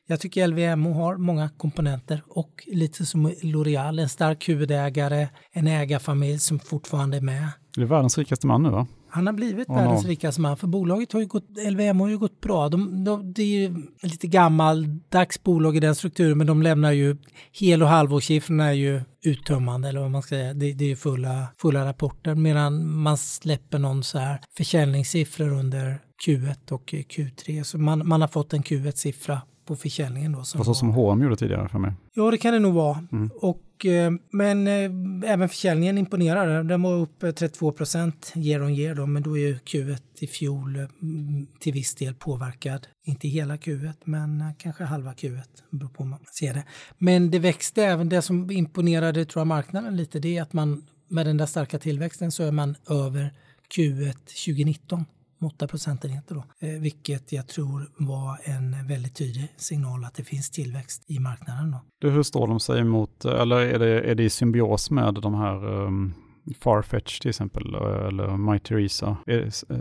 jag 0.07 0.19
tycker 0.19 0.47
LVMH 0.47 0.97
har 0.97 1.17
många 1.17 1.49
komponenter 1.49 2.23
och 2.27 2.63
lite 2.67 3.05
som 3.05 3.27
L'Oreal, 3.27 4.01
en 4.01 4.09
stark 4.09 4.49
huvudägare, 4.49 5.27
en 5.51 5.67
ägarfamilj 5.67 6.39
som 6.39 6.59
fortfarande 6.59 7.17
är 7.17 7.21
med. 7.21 7.47
Det 7.75 7.81
är 7.81 7.85
världens 7.85 8.17
rikaste 8.17 8.47
man 8.47 8.63
nu 8.63 8.69
va? 8.69 8.87
Han 9.09 9.27
har 9.27 9.33
blivit 9.33 9.69
oh, 9.69 9.75
världens 9.75 10.03
no. 10.03 10.09
rikaste 10.09 10.41
man, 10.41 10.57
för 10.57 10.67
bolaget 10.67 11.13
har 11.13 11.19
ju 11.19 11.25
gått, 11.25 11.47
LVM 11.69 11.99
har 11.99 12.09
ju 12.09 12.17
gått 12.17 12.41
bra. 12.41 12.69
De, 12.69 13.03
de, 13.03 13.33
det 13.33 13.41
är 13.41 13.45
ju 13.45 13.75
lite 14.01 14.27
gammaldags 14.27 15.43
bolag 15.43 15.77
i 15.77 15.79
den 15.79 15.95
strukturen, 15.95 16.37
men 16.37 16.47
de 16.47 16.61
lämnar 16.61 16.91
ju 16.91 17.17
hel 17.51 17.83
och 17.83 17.89
halvårssiffrorna 17.89 18.67
är 18.67 18.73
ju 18.73 19.01
uttömmande, 19.23 19.89
eller 19.89 19.99
vad 19.99 20.11
man 20.11 20.21
ska 20.21 20.29
säga. 20.35 20.53
Det, 20.53 20.73
det 20.73 20.91
är 20.91 20.95
fulla, 20.95 21.47
fulla 21.61 21.85
rapporter, 21.85 22.35
medan 22.35 22.87
man 23.01 23.17
släpper 23.17 23.79
någon 23.79 24.03
så 24.03 24.19
här 24.19 24.39
försäljningssiffror 24.57 25.53
under 25.53 25.99
Q1 26.25 26.71
och 26.71 26.83
Q3. 26.91 27.63
Så 27.63 27.77
man, 27.77 28.07
man 28.07 28.21
har 28.21 28.27
fått 28.27 28.53
en 28.53 28.63
Q1-siffra 28.63 29.41
på 29.67 29.75
försäljningen. 29.75 30.31
Då, 30.31 30.43
som 30.43 30.63
så 30.63 30.69
var... 30.69 30.73
som 30.73 30.89
H&M 30.89 31.21
gjorde 31.21 31.35
tidigare 31.35 31.69
för 31.69 31.79
mig. 31.79 31.93
Ja, 32.13 32.31
det 32.31 32.37
kan 32.37 32.53
det 32.53 32.59
nog 32.59 32.73
vara. 32.73 33.07
Mm. 33.11 33.29
Och, 33.41 33.85
eh, 33.85 34.11
men 34.31 34.67
eh, 34.67 35.31
även 35.31 35.49
försäljningen 35.49 35.97
imponerar. 35.97 36.63
Den 36.63 36.81
var 36.81 36.93
upp 36.93 37.19
32 37.19 37.71
procent 37.71 38.33
year 38.35 38.63
on 38.63 38.69
year, 38.69 38.95
då, 38.95 39.05
men 39.05 39.23
då 39.23 39.37
är 39.37 39.41
ju 39.41 39.55
Q1 39.55 40.01
i 40.19 40.27
fjol 40.27 40.75
mm, 40.75 41.47
till 41.59 41.73
viss 41.73 41.95
del 41.95 42.13
påverkad. 42.13 42.87
Inte 43.05 43.27
hela 43.27 43.55
Q1, 43.55 43.93
men 44.03 44.41
eh, 44.41 44.47
kanske 44.57 44.83
halva 44.83 45.13
Q1. 45.13 45.43
Beror 45.69 45.89
på 45.89 46.03
hur 46.03 46.09
man 46.09 46.19
ser 46.39 46.53
det. 46.53 46.63
Men 46.97 47.31
det 47.31 47.39
växte 47.39 47.83
även, 47.83 48.09
det 48.09 48.21
som 48.21 48.51
imponerade 48.51 49.25
tror 49.25 49.39
jag 49.39 49.47
marknaden 49.47 49.97
lite, 49.97 50.19
det 50.19 50.37
är 50.37 50.41
att 50.41 50.53
man 50.53 50.83
med 51.09 51.25
den 51.25 51.37
där 51.37 51.45
starka 51.45 51.79
tillväxten 51.79 52.31
så 52.31 52.43
är 52.43 52.51
man 52.51 52.75
över 52.89 53.33
Q1 53.75 54.13
2019 54.13 55.05
8 55.39 55.67
procentenheter 55.67 56.35
då, 56.35 56.67
eh, 56.67 56.79
vilket 56.79 57.31
jag 57.31 57.47
tror 57.47 57.89
var 57.97 58.39
en 58.43 58.87
väldigt 58.87 59.15
tydlig 59.15 59.53
signal 59.57 60.05
att 60.05 60.13
det 60.13 60.23
finns 60.23 60.49
tillväxt 60.49 61.03
i 61.07 61.19
marknaden. 61.19 61.75
Då. 62.01 62.09
hur 62.09 62.23
står 62.23 62.47
de 62.47 62.59
sig 62.59 62.83
mot, 62.83 63.25
eller 63.25 63.55
är 63.55 63.79
det, 63.79 64.01
är 64.01 64.15
det 64.15 64.23
i 64.23 64.29
symbios 64.29 64.91
med 64.91 65.13
de 65.13 65.35
här 65.35 65.65
um, 65.65 66.13
Farfetch 66.59 67.19
till 67.19 67.29
exempel, 67.29 67.75
eller 67.75 68.37
My 68.37 68.59
Theresa? 68.59 69.17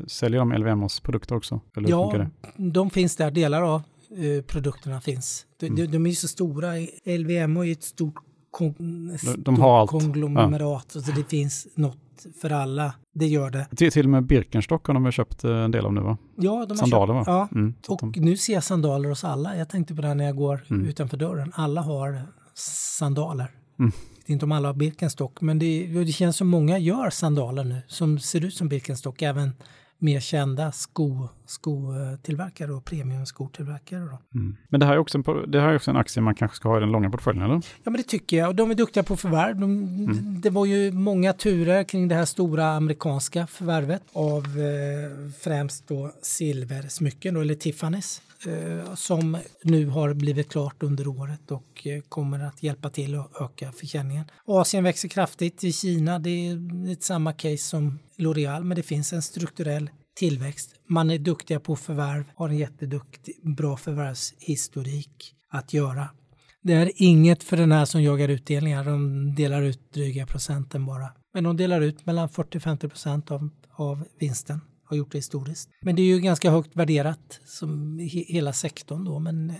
säljer 0.06 0.38
de 0.38 0.52
LVMHs 0.52 1.00
produkter 1.00 1.34
också? 1.34 1.60
Eller 1.76 1.88
ja, 1.88 2.26
de 2.56 2.90
finns 2.90 3.16
där, 3.16 3.30
delar 3.30 3.62
av 3.62 3.82
eh, 4.10 4.42
produkterna 4.42 5.00
finns. 5.00 5.46
De, 5.56 5.66
mm. 5.66 5.76
de, 5.76 5.86
de 5.86 6.06
är 6.06 6.10
så 6.10 6.28
stora, 6.28 6.72
LVMH 7.04 7.60
är 7.60 7.72
ett 7.72 7.82
stort 7.82 8.14
kon, 8.50 8.74
de, 9.24 9.42
de 9.42 9.62
allt. 9.62 9.90
konglomerat, 9.90 10.92
ja. 10.94 11.00
så 11.00 11.12
det 11.12 11.30
finns 11.30 11.68
något 11.74 11.98
för 12.40 12.50
alla. 12.50 12.94
Det 13.14 13.26
gör 13.26 13.50
det. 13.50 13.68
Till, 13.76 13.92
till 13.92 14.06
och 14.06 14.10
med 14.10 14.26
Birkenstock 14.26 14.86
har 14.86 14.94
de 14.94 15.12
köpt 15.12 15.44
eh, 15.44 15.50
en 15.50 15.70
del 15.70 15.86
av 15.86 15.92
nu 15.92 16.00
va? 16.00 16.18
Ja, 16.36 16.66
de 16.68 16.76
sandaler 16.76 17.14
köpt, 17.14 17.28
va? 17.28 17.48
Ja, 17.52 17.58
mm, 17.58 17.74
och 17.88 18.00
de... 18.00 18.20
nu 18.20 18.36
ser 18.36 18.52
jag 18.52 18.64
sandaler 18.64 19.08
hos 19.08 19.24
alla. 19.24 19.56
Jag 19.56 19.68
tänkte 19.68 19.94
på 19.94 20.02
det 20.02 20.14
när 20.14 20.24
jag 20.24 20.36
går 20.36 20.64
mm. 20.70 20.86
utanför 20.86 21.16
dörren. 21.16 21.52
Alla 21.54 21.80
har 21.80 22.22
sandaler. 22.98 23.50
Mm. 23.78 23.92
Jag 24.14 24.22
vet 24.22 24.28
inte 24.28 24.44
om 24.44 24.52
alla 24.52 24.68
har 24.68 24.74
Birkenstock, 24.74 25.40
men 25.40 25.58
det, 25.58 25.86
det 25.86 26.12
känns 26.12 26.36
som 26.36 26.48
många 26.48 26.78
gör 26.78 27.10
sandaler 27.10 27.64
nu 27.64 27.82
som 27.86 28.18
ser 28.18 28.44
ut 28.44 28.54
som 28.54 28.68
Birkenstock. 28.68 29.22
Även 29.22 29.52
mer 29.98 30.20
kända 30.20 30.72
sko, 30.72 31.28
skotillverkare 31.46 32.72
och 32.72 32.84
premiumskotillverkare. 32.84 34.18
Mm. 34.34 34.56
Men 34.68 34.80
det 34.80 34.86
här, 34.86 34.92
är 34.92 34.98
också 34.98 35.18
en, 35.18 35.50
det 35.50 35.60
här 35.60 35.68
är 35.68 35.76
också 35.76 35.90
en 35.90 35.96
aktie 35.96 36.22
man 36.22 36.34
kanske 36.34 36.56
ska 36.56 36.68
ha 36.68 36.76
i 36.76 36.80
den 36.80 36.92
långa 36.92 37.10
portföljen, 37.10 37.44
eller? 37.44 37.54
Ja, 37.54 37.90
men 37.90 37.96
det 37.96 38.02
tycker 38.02 38.36
jag. 38.36 38.48
Och 38.48 38.54
de 38.54 38.70
är 38.70 38.74
duktiga 38.74 39.02
på 39.02 39.16
förvärv. 39.16 39.60
De, 39.60 39.64
mm. 39.64 40.40
Det 40.40 40.50
var 40.50 40.66
ju 40.66 40.92
många 40.92 41.32
turer 41.32 41.84
kring 41.84 42.08
det 42.08 42.14
här 42.14 42.24
stora 42.24 42.66
amerikanska 42.66 43.46
förvärvet 43.46 44.02
av 44.12 44.44
eh, 44.44 45.30
främst 45.40 45.88
då 45.88 46.12
silversmycken, 46.22 47.34
då, 47.34 47.40
eller 47.40 47.54
Tiffany's 47.54 48.20
eh, 48.46 48.94
som 48.94 49.38
nu 49.62 49.86
har 49.86 50.14
blivit 50.14 50.48
klart 50.48 50.82
under 50.82 51.08
året 51.08 51.50
och 51.50 51.86
eh, 51.86 52.00
kommer 52.08 52.40
att 52.40 52.62
hjälpa 52.62 52.90
till 52.90 53.14
att 53.14 53.40
öka 53.40 53.72
försäljningen. 53.72 54.24
Asien 54.44 54.84
växer 54.84 55.08
kraftigt. 55.08 55.64
I 55.64 55.72
Kina 55.72 56.18
det 56.18 56.30
är 56.30 56.92
ett 56.92 57.02
samma 57.02 57.32
case 57.32 57.58
som 57.58 57.98
L'Oreal, 58.18 58.64
men 58.64 58.76
det 58.76 58.82
finns 58.82 59.12
en 59.12 59.22
strukturell 59.22 59.90
tillväxt. 60.14 60.74
Man 60.88 61.10
är 61.10 61.18
duktiga 61.18 61.60
på 61.60 61.76
förvärv, 61.76 62.24
har 62.34 62.48
en 62.48 62.58
jätteduktig, 62.58 63.34
bra 63.56 63.76
förvärvshistorik 63.76 65.34
att 65.48 65.72
göra. 65.72 66.08
Det 66.62 66.72
är 66.72 66.92
inget 66.94 67.42
för 67.42 67.56
den 67.56 67.72
här 67.72 67.84
som 67.84 68.02
jagar 68.02 68.28
utdelningar. 68.28 68.84
De 68.84 69.34
delar 69.34 69.62
ut 69.62 69.92
dryga 69.92 70.26
procenten 70.26 70.86
bara. 70.86 71.12
Men 71.34 71.44
de 71.44 71.56
delar 71.56 71.80
ut 71.80 72.06
mellan 72.06 72.28
40-50 72.28 72.88
procent 72.88 73.30
av, 73.30 73.48
av 73.76 74.04
vinsten 74.18 74.60
har 74.84 74.96
gjort 74.96 75.12
det 75.12 75.18
historiskt. 75.18 75.70
Men 75.80 75.96
det 75.96 76.02
är 76.02 76.06
ju 76.06 76.20
ganska 76.20 76.50
högt 76.50 76.76
värderat 76.76 77.40
som 77.46 77.98
hela 78.28 78.52
sektorn 78.52 79.04
då. 79.04 79.18
Men 79.18 79.52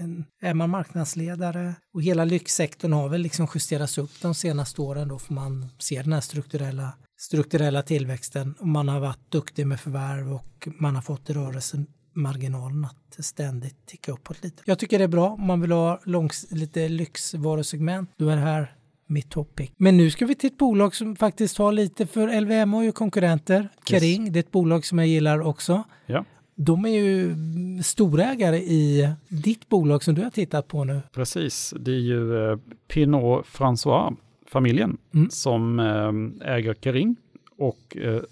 är 0.42 0.54
man 0.54 0.70
marknadsledare 0.70 1.74
och 1.94 2.02
hela 2.02 2.24
lyxsektorn 2.24 2.92
har 2.92 3.08
väl 3.08 3.20
liksom 3.20 3.48
justerats 3.54 3.98
upp 3.98 4.10
de 4.22 4.34
senaste 4.34 4.82
åren 4.82 5.08
då 5.08 5.18
för 5.18 5.34
man 5.34 5.68
ser 5.78 6.02
den 6.02 6.12
här 6.12 6.20
strukturella 6.20 6.92
strukturella 7.16 7.83
tillväxten 7.83 8.55
och 8.59 8.68
man 8.68 8.88
har 8.88 9.00
varit 9.00 9.31
duktig 9.31 9.66
med 9.66 9.81
förvärv 9.81 10.33
och 10.33 10.68
man 10.79 10.94
har 10.94 11.02
fått 11.02 11.31
rörelsen 11.31 11.87
marginalen 12.12 12.85
att 12.85 13.24
ständigt 13.24 13.87
ticka 13.87 14.12
uppåt 14.12 14.42
lite. 14.44 14.62
Jag 14.66 14.79
tycker 14.79 14.98
det 14.98 15.05
är 15.05 15.09
bra 15.09 15.29
om 15.29 15.46
man 15.46 15.61
vill 15.61 15.72
ha 15.72 16.00
långs, 16.05 16.46
lite 16.50 16.88
lyxvarusegment. 16.88 18.11
Då 18.16 18.29
är 18.29 18.37
det 18.37 18.42
här 18.42 18.76
mitt 19.07 19.31
topic. 19.31 19.70
Men 19.76 19.96
nu 19.96 20.11
ska 20.11 20.26
vi 20.26 20.35
till 20.35 20.50
ett 20.50 20.59
bolag 20.59 20.94
som 20.94 21.16
faktiskt 21.16 21.59
har 21.59 21.72
lite, 21.72 22.07
för 22.07 22.40
LVM 22.40 22.72
har 22.72 22.83
ju 22.83 22.92
konkurrenter. 22.92 23.68
Kering, 23.88 24.22
yes. 24.22 24.33
det 24.33 24.38
är 24.38 24.40
ett 24.40 24.50
bolag 24.50 24.87
som 24.87 24.98
jag 24.98 25.09
gillar 25.09 25.40
också. 25.40 25.85
Ja. 26.07 26.24
De 26.55 26.85
är 26.85 26.90
ju 26.90 27.35
storägare 27.83 28.57
i 28.59 29.11
ditt 29.29 29.68
bolag 29.68 30.05
som 30.05 30.14
du 30.14 30.22
har 30.22 30.31
tittat 30.31 30.68
på 30.68 30.85
nu. 30.85 31.02
Precis, 31.12 31.74
det 31.81 31.90
är 31.90 32.00
ju 32.00 32.50
eh, 32.50 32.59
Pinot 32.88 33.46
François, 33.46 34.16
familjen, 34.56 34.96
mm. 35.14 35.30
som 35.30 35.78
eh, 35.80 36.52
äger 36.54 36.74
Kering. 36.74 37.16
Och 37.58 37.96
eh, 37.96 38.22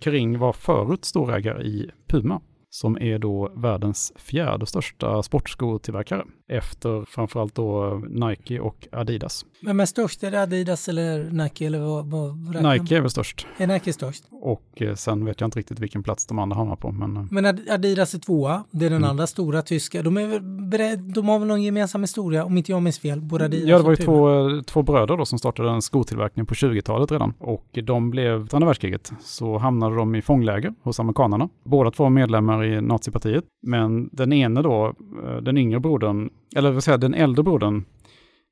Kering 0.00 0.38
var 0.38 0.52
förut 0.52 1.04
storägare 1.04 1.62
i 1.62 1.90
Puma 2.08 2.40
som 2.70 2.98
är 3.00 3.18
då 3.18 3.52
världens 3.56 4.12
fjärde 4.16 4.66
största 4.66 5.22
sportskotillverkare 5.22 6.24
efter 6.50 7.04
framförallt 7.08 7.54
då 7.54 8.02
Nike 8.08 8.60
och 8.60 8.88
Adidas. 8.92 9.46
Vem 9.62 9.80
är 9.80 9.86
störst? 9.86 10.22
Är 10.22 10.30
det 10.30 10.42
Adidas 10.42 10.88
eller 10.88 11.30
Nike? 11.30 11.66
Eller 11.66 11.78
vad, 11.78 12.06
vad 12.06 12.72
Nike 12.72 12.96
är 12.96 13.00
väl 13.00 13.10
störst. 13.10 13.46
Är 13.56 13.66
Nike 13.66 13.92
störst? 13.92 14.24
Och 14.30 14.82
eh, 14.82 14.94
sen 14.94 15.24
vet 15.24 15.40
jag 15.40 15.46
inte 15.46 15.58
riktigt 15.58 15.78
vilken 15.78 16.02
plats 16.02 16.26
de 16.26 16.38
andra 16.38 16.56
hamnar 16.56 16.76
på. 16.76 16.92
Men, 16.92 17.16
eh. 17.16 17.24
men 17.30 17.46
Adidas 17.46 18.14
är 18.14 18.18
tvåa. 18.18 18.64
Det 18.70 18.86
är 18.86 18.90
den 18.90 18.96
mm. 18.96 19.10
andra 19.10 19.26
stora 19.26 19.62
tyska. 19.62 20.02
De, 20.02 20.16
är 20.16 20.40
bered, 20.70 20.98
de 20.98 21.28
har 21.28 21.38
väl 21.38 21.48
någon 21.48 21.62
gemensam 21.62 22.00
historia, 22.00 22.44
om 22.44 22.56
inte 22.56 22.72
jag 22.72 22.82
minns 22.82 22.98
fel, 22.98 23.20
både 23.20 23.44
Adidas 23.44 23.68
Ja, 23.68 23.78
det 23.78 23.84
var 23.84 23.90
ju 23.90 23.96
två, 23.96 24.28
två 24.66 24.82
bröder 24.82 25.16
då 25.16 25.24
som 25.24 25.38
startade 25.38 25.70
en 25.70 25.82
skotillverkning 25.82 26.46
på 26.46 26.54
20-talet 26.54 27.12
redan. 27.12 27.34
Och 27.38 27.78
de 27.84 28.10
blev, 28.10 28.48
under 28.52 28.66
världskriget, 28.66 29.12
så 29.20 29.58
hamnade 29.58 29.96
de 29.96 30.14
i 30.14 30.22
fångläger 30.22 30.74
hos 30.82 31.00
amerikanerna. 31.00 31.48
Båda 31.64 31.90
två 31.90 32.08
medlemmar 32.08 32.64
i 32.64 32.80
nazipartiet. 32.80 33.44
Men 33.62 34.08
den 34.12 34.32
ene 34.32 34.62
då, 34.62 34.94
eh, 35.24 35.36
den 35.36 35.58
yngre 35.58 35.80
brodern, 35.80 36.30
eller 36.56 36.70
vad 36.70 36.84
säga, 36.84 36.96
den 36.96 37.14
äldre 37.14 37.42
brodern 37.42 37.84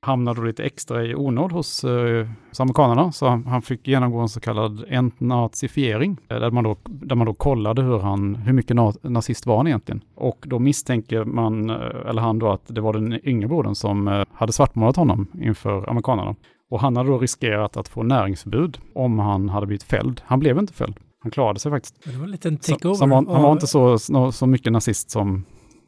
hamnade 0.00 0.40
då 0.40 0.46
lite 0.46 0.64
extra 0.64 1.04
i 1.04 1.14
onåd 1.14 1.52
hos, 1.52 1.84
eh, 1.84 2.28
amerikanerna. 2.58 3.12
Så 3.12 3.28
han, 3.28 3.46
han, 3.46 3.62
fick 3.62 3.88
genomgå 3.88 4.18
en 4.18 4.28
så 4.28 4.40
kallad 4.40 4.84
entnazifiering. 4.90 6.18
Eh, 6.28 6.40
där 6.40 6.50
man 6.50 6.64
då, 6.64 6.76
där 6.84 7.16
man 7.16 7.26
då 7.26 7.34
kollade 7.34 7.82
hur, 7.82 7.98
han, 7.98 8.34
hur 8.34 8.52
mycket 8.52 8.76
na, 8.76 8.92
nazist 9.02 9.46
var 9.46 9.56
han 9.56 9.66
egentligen. 9.66 10.00
Och 10.14 10.44
då 10.46 10.58
misstänker 10.58 11.24
man, 11.24 11.70
eh, 11.70 11.76
eller 12.08 12.22
han 12.22 12.38
då, 12.38 12.50
att 12.50 12.62
det 12.66 12.80
var 12.80 12.92
den 12.92 13.28
yngre 13.28 13.48
brodern 13.48 13.74
som 13.74 14.08
eh, 14.08 14.24
hade 14.32 14.52
svartmålat 14.52 14.96
honom 14.96 15.26
inför 15.40 15.90
amerikanerna. 15.90 16.34
Och 16.70 16.80
han 16.80 16.96
hade 16.96 17.08
då 17.08 17.18
riskerat 17.18 17.76
att 17.76 17.88
få 17.88 18.02
näringsförbud 18.02 18.78
om 18.94 19.18
han 19.18 19.48
hade 19.48 19.66
blivit 19.66 19.82
fälld. 19.82 20.20
Han 20.24 20.40
blev 20.40 20.58
inte 20.58 20.72
fälld. 20.72 20.96
Han 21.22 21.30
klarade 21.30 21.60
sig 21.60 21.72
faktiskt. 21.72 22.04
Det 22.04 22.16
var 22.16 22.24
en 22.24 22.30
liten 22.30 22.58
så 22.62 22.96
han, 23.00 23.10
var, 23.10 23.32
han 23.32 23.42
var 23.42 23.52
inte 23.52 23.66
så, 23.66 23.98
så 24.32 24.46
mycket 24.46 24.72
nazist 24.72 25.10
som, 25.10 25.44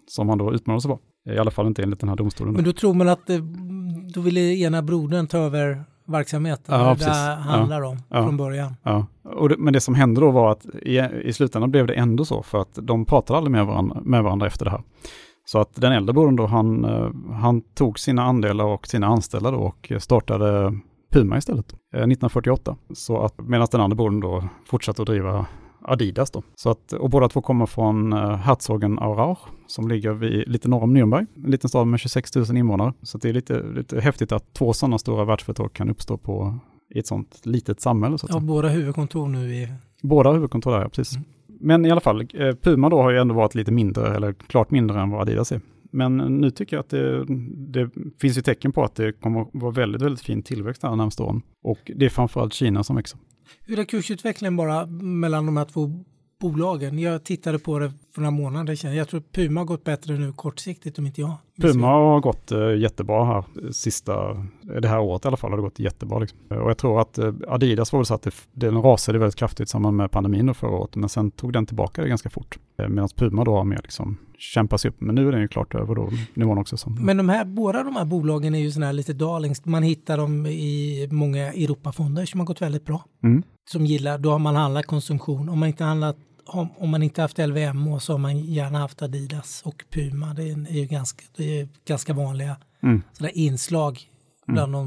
som 0.06 0.28
han 0.28 0.38
då 0.38 0.54
utmålade 0.54 0.80
sig 0.80 0.88
vara. 0.88 0.98
I 1.28 1.38
alla 1.38 1.50
fall 1.50 1.66
inte 1.66 1.82
enligt 1.82 2.00
den 2.00 2.08
här 2.08 2.16
domstolen. 2.16 2.54
Men 2.54 2.64
då 2.64 2.72
tror 2.72 2.94
man 2.94 3.08
att 3.08 3.30
då 4.14 4.20
ville 4.20 4.40
ena 4.40 4.82
brodern 4.82 5.26
ta 5.26 5.38
över 5.38 5.84
verksamheten. 6.06 6.80
Ja, 6.80 6.94
det 6.98 7.04
där 7.04 7.36
handlar 7.36 7.80
ja, 7.80 7.88
om 7.88 7.98
ja, 8.08 8.24
från 8.24 8.36
början. 8.36 8.76
Ja. 8.82 9.06
Det, 9.48 9.56
men 9.58 9.72
det 9.72 9.80
som 9.80 9.94
hände 9.94 10.20
då 10.20 10.30
var 10.30 10.52
att 10.52 10.66
i, 10.66 10.98
i 11.22 11.32
slutändan 11.32 11.70
blev 11.70 11.86
det 11.86 11.94
ändå 11.94 12.24
så 12.24 12.42
för 12.42 12.60
att 12.60 12.78
de 12.82 13.04
pratade 13.04 13.36
aldrig 13.36 13.52
med 13.52 13.66
varandra, 13.66 14.00
med 14.04 14.22
varandra 14.22 14.46
efter 14.46 14.64
det 14.64 14.70
här. 14.70 14.82
Så 15.44 15.58
att 15.58 15.74
den 15.74 15.92
äldre 15.92 16.12
brodern 16.12 16.36
då, 16.36 16.46
han, 16.46 16.84
eh, 16.84 17.10
han 17.32 17.60
tog 17.60 17.98
sina 17.98 18.22
andelar 18.22 18.64
och 18.64 18.86
sina 18.86 19.06
anställda 19.06 19.50
då 19.50 19.58
och 19.58 19.92
startade 19.98 20.78
Puma 21.12 21.38
istället, 21.38 21.66
1948. 21.68 22.70
Eh, 22.70 22.94
så 22.94 23.22
att 23.22 23.38
medan 23.38 23.66
den 23.70 23.80
andra 23.80 23.96
brodern 23.96 24.20
då 24.20 24.44
fortsatte 24.66 25.02
att 25.02 25.06
driva 25.06 25.46
Adidas 25.82 26.30
då. 26.30 26.42
Så 26.54 26.70
att, 26.70 26.92
och 26.92 27.10
båda 27.10 27.28
två 27.28 27.40
kommer 27.40 27.66
från 27.66 28.12
uh, 28.12 28.34
Herzogen 28.34 28.98
Aurach 28.98 29.38
som 29.66 29.88
ligger 29.88 30.12
vid, 30.12 30.48
lite 30.48 30.68
norr 30.68 30.82
om 30.82 30.96
Nürnberg, 30.96 31.26
en 31.44 31.50
liten 31.50 31.68
stad 31.68 31.86
med 31.86 32.00
26 32.00 32.34
000 32.34 32.56
invånare. 32.56 32.92
Så 33.02 33.18
det 33.18 33.28
är 33.28 33.32
lite, 33.32 33.62
lite 33.62 34.00
häftigt 34.00 34.32
att 34.32 34.54
två 34.54 34.72
sådana 34.72 34.98
stora 34.98 35.24
världsföretag 35.24 35.72
kan 35.72 35.90
uppstå 35.90 36.16
på, 36.16 36.58
i 36.94 36.98
ett 36.98 37.06
sådant 37.06 37.40
litet 37.46 37.80
samhälle. 37.80 38.18
Så 38.18 38.26
att 38.26 38.34
ja, 38.34 38.40
båda 38.40 38.68
huvudkontor 38.68 39.28
nu 39.28 39.54
i... 39.54 39.68
Båda 40.02 40.32
huvudkontor 40.32 40.72
där, 40.72 40.80
ja, 40.80 40.88
precis. 40.88 41.16
Mm. 41.16 41.28
Men 41.60 41.86
i 41.86 41.90
alla 41.90 42.00
fall, 42.00 42.20
eh, 42.20 42.54
Puma 42.54 42.88
då 42.88 43.02
har 43.02 43.10
ju 43.10 43.18
ändå 43.18 43.34
varit 43.34 43.54
lite 43.54 43.72
mindre, 43.72 44.16
eller 44.16 44.32
klart 44.32 44.70
mindre 44.70 45.00
än 45.00 45.10
vad 45.10 45.20
Adidas 45.20 45.52
är. 45.52 45.60
Men 45.92 46.16
nu 46.16 46.50
tycker 46.50 46.76
jag 46.76 46.80
att 46.80 46.90
det, 46.90 47.24
det, 47.72 47.90
finns 48.20 48.38
ju 48.38 48.42
tecken 48.42 48.72
på 48.72 48.84
att 48.84 48.94
det 48.94 49.12
kommer 49.12 49.40
att 49.40 49.48
vara 49.52 49.72
väldigt, 49.72 50.02
väldigt 50.02 50.20
fin 50.20 50.42
tillväxt 50.42 50.82
här 50.82 50.90
de 50.90 50.98
närmaste 50.98 51.22
åren. 51.22 51.42
Och 51.62 51.78
det 51.96 52.04
är 52.04 52.08
framförallt 52.08 52.52
Kina 52.52 52.84
som 52.84 52.96
växer. 52.96 53.18
Hur 53.66 53.78
är 53.78 53.84
kursutvecklingen 53.84 54.56
bara 54.56 54.86
mellan 54.86 55.46
de 55.46 55.56
här 55.56 55.64
två 55.64 56.04
bolagen? 56.40 56.98
Jag 56.98 57.24
tittade 57.24 57.58
på 57.58 57.78
det 57.78 57.92
för 58.14 58.20
några 58.20 58.30
månader 58.30 58.74
sedan. 58.74 58.96
Jag 58.96 59.08
tror 59.08 59.22
Puma 59.32 59.60
har 59.60 59.64
gått 59.64 59.84
bättre 59.84 60.18
nu 60.18 60.32
kortsiktigt 60.32 60.98
om 60.98 61.06
inte 61.06 61.20
jag 61.20 61.36
Puma 61.60 61.86
har 61.86 62.20
gått 62.20 62.52
uh, 62.52 62.76
jättebra 62.76 63.24
här 63.24 63.72
sista, 63.72 64.46
det 64.80 64.88
här 64.88 65.00
året 65.00 65.24
i 65.24 65.28
alla 65.28 65.36
fall 65.36 65.50
har 65.50 65.56
det 65.56 65.62
gått 65.62 65.78
jättebra. 65.78 66.18
Liksom. 66.18 66.38
Och 66.48 66.70
jag 66.70 66.78
tror 66.78 67.00
att 67.00 67.18
uh, 67.18 67.34
Adidas 67.48 67.92
var 67.92 68.00
väl 68.00 68.06
så 68.06 68.14
att 68.14 68.22
det, 68.22 68.34
den 68.52 68.82
rasade 68.82 69.18
väldigt 69.18 69.36
kraftigt 69.36 69.68
i 69.68 69.70
samband 69.70 69.96
med 69.96 70.10
pandemin 70.10 70.54
förra 70.54 70.70
året, 70.70 70.96
men 70.96 71.08
sen 71.08 71.30
tog 71.30 71.52
den 71.52 71.66
tillbaka 71.66 72.02
det 72.02 72.08
ganska 72.08 72.30
fort. 72.30 72.58
Uh, 72.82 72.88
Medan 72.88 73.08
Puma 73.16 73.44
då 73.44 73.56
har 73.56 73.64
mer 73.64 73.80
liksom 73.82 74.18
kämpa 74.40 74.78
sig 74.78 74.88
upp, 74.88 75.00
men 75.00 75.14
nu 75.14 75.28
är 75.28 75.32
den 75.32 75.40
ju 75.40 75.48
klart 75.48 75.74
över 75.74 75.94
då 75.94 76.10
nivån 76.34 76.58
också. 76.58 76.76
Som, 76.76 76.94
men 76.94 77.16
de 77.16 77.28
här, 77.28 77.44
båda 77.44 77.82
de 77.82 77.96
här 77.96 78.04
bolagen 78.04 78.54
är 78.54 78.58
ju 78.58 78.70
sådana 78.70 78.86
här 78.86 78.92
lite 78.92 79.12
darlings, 79.12 79.64
man 79.64 79.82
hittar 79.82 80.18
dem 80.18 80.46
i 80.46 81.08
många 81.10 81.52
Europafonder 81.52 82.26
som 82.26 82.40
har 82.40 82.46
gått 82.46 82.62
väldigt 82.62 82.84
bra. 82.84 83.04
Mm. 83.22 83.42
Som 83.70 83.86
gillar, 83.86 84.18
då 84.18 84.30
har 84.30 84.38
man 84.38 84.56
handlat 84.56 84.86
konsumtion. 84.86 85.48
Om 85.48 85.58
man 85.58 85.68
inte 85.68 85.84
handlat 85.84 86.16
om, 86.46 86.68
om, 86.76 86.90
man 86.90 87.02
inte 87.02 87.22
haft 87.22 87.38
LVMH 87.38 87.98
så 87.98 88.12
har 88.12 88.18
man 88.18 88.38
gärna 88.38 88.78
haft 88.78 89.02
Adidas 89.02 89.62
och 89.64 89.84
Puma. 89.90 90.34
Det 90.34 90.42
är, 90.42 90.72
ju 90.72 90.84
ganska, 90.84 91.24
det 91.36 91.60
är 91.60 91.68
ganska 91.84 92.12
vanliga 92.12 92.56
mm. 92.82 93.02
sådana 93.12 93.30
inslag 93.30 94.00
bland 94.46 94.74
mm. 94.74 94.86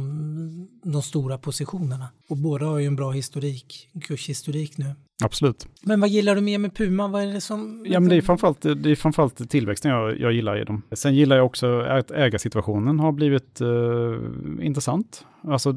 de, 0.83 0.91
de, 0.91 1.01
stora 1.01 1.37
positionerna. 1.37 2.07
Och 2.29 2.37
båda 2.37 2.65
har 2.65 2.79
ju 2.79 2.87
en 2.87 2.95
bra 2.95 3.11
historik, 3.11 3.89
kurshistorik 4.01 4.77
nu. 4.77 4.95
Absolut. 5.23 5.67
Men 5.81 5.99
vad 5.99 6.09
gillar 6.09 6.35
du 6.35 6.41
mer 6.41 6.57
med 6.57 6.75
Puma? 6.75 7.07
Vad 7.07 7.23
är 7.23 7.33
det 7.33 7.41
som... 7.41 7.85
Ja, 7.87 7.99
men 7.99 8.09
det 8.09 8.15
är 8.15 8.21
framförallt, 8.21 8.61
det 8.61 8.91
är 8.91 8.95
framförallt 8.95 9.49
tillväxten 9.49 9.91
jag, 9.91 10.19
jag 10.19 10.33
gillar 10.33 10.61
i 10.61 10.63
dem. 10.63 10.81
Sen 10.91 11.15
gillar 11.15 11.35
jag 11.35 11.45
också 11.45 11.79
att 11.79 12.11
ägarsituationen 12.11 12.99
har 12.99 13.11
blivit 13.11 13.61
uh, 13.61 14.65
intressant. 14.65 15.25
Alltså 15.47 15.75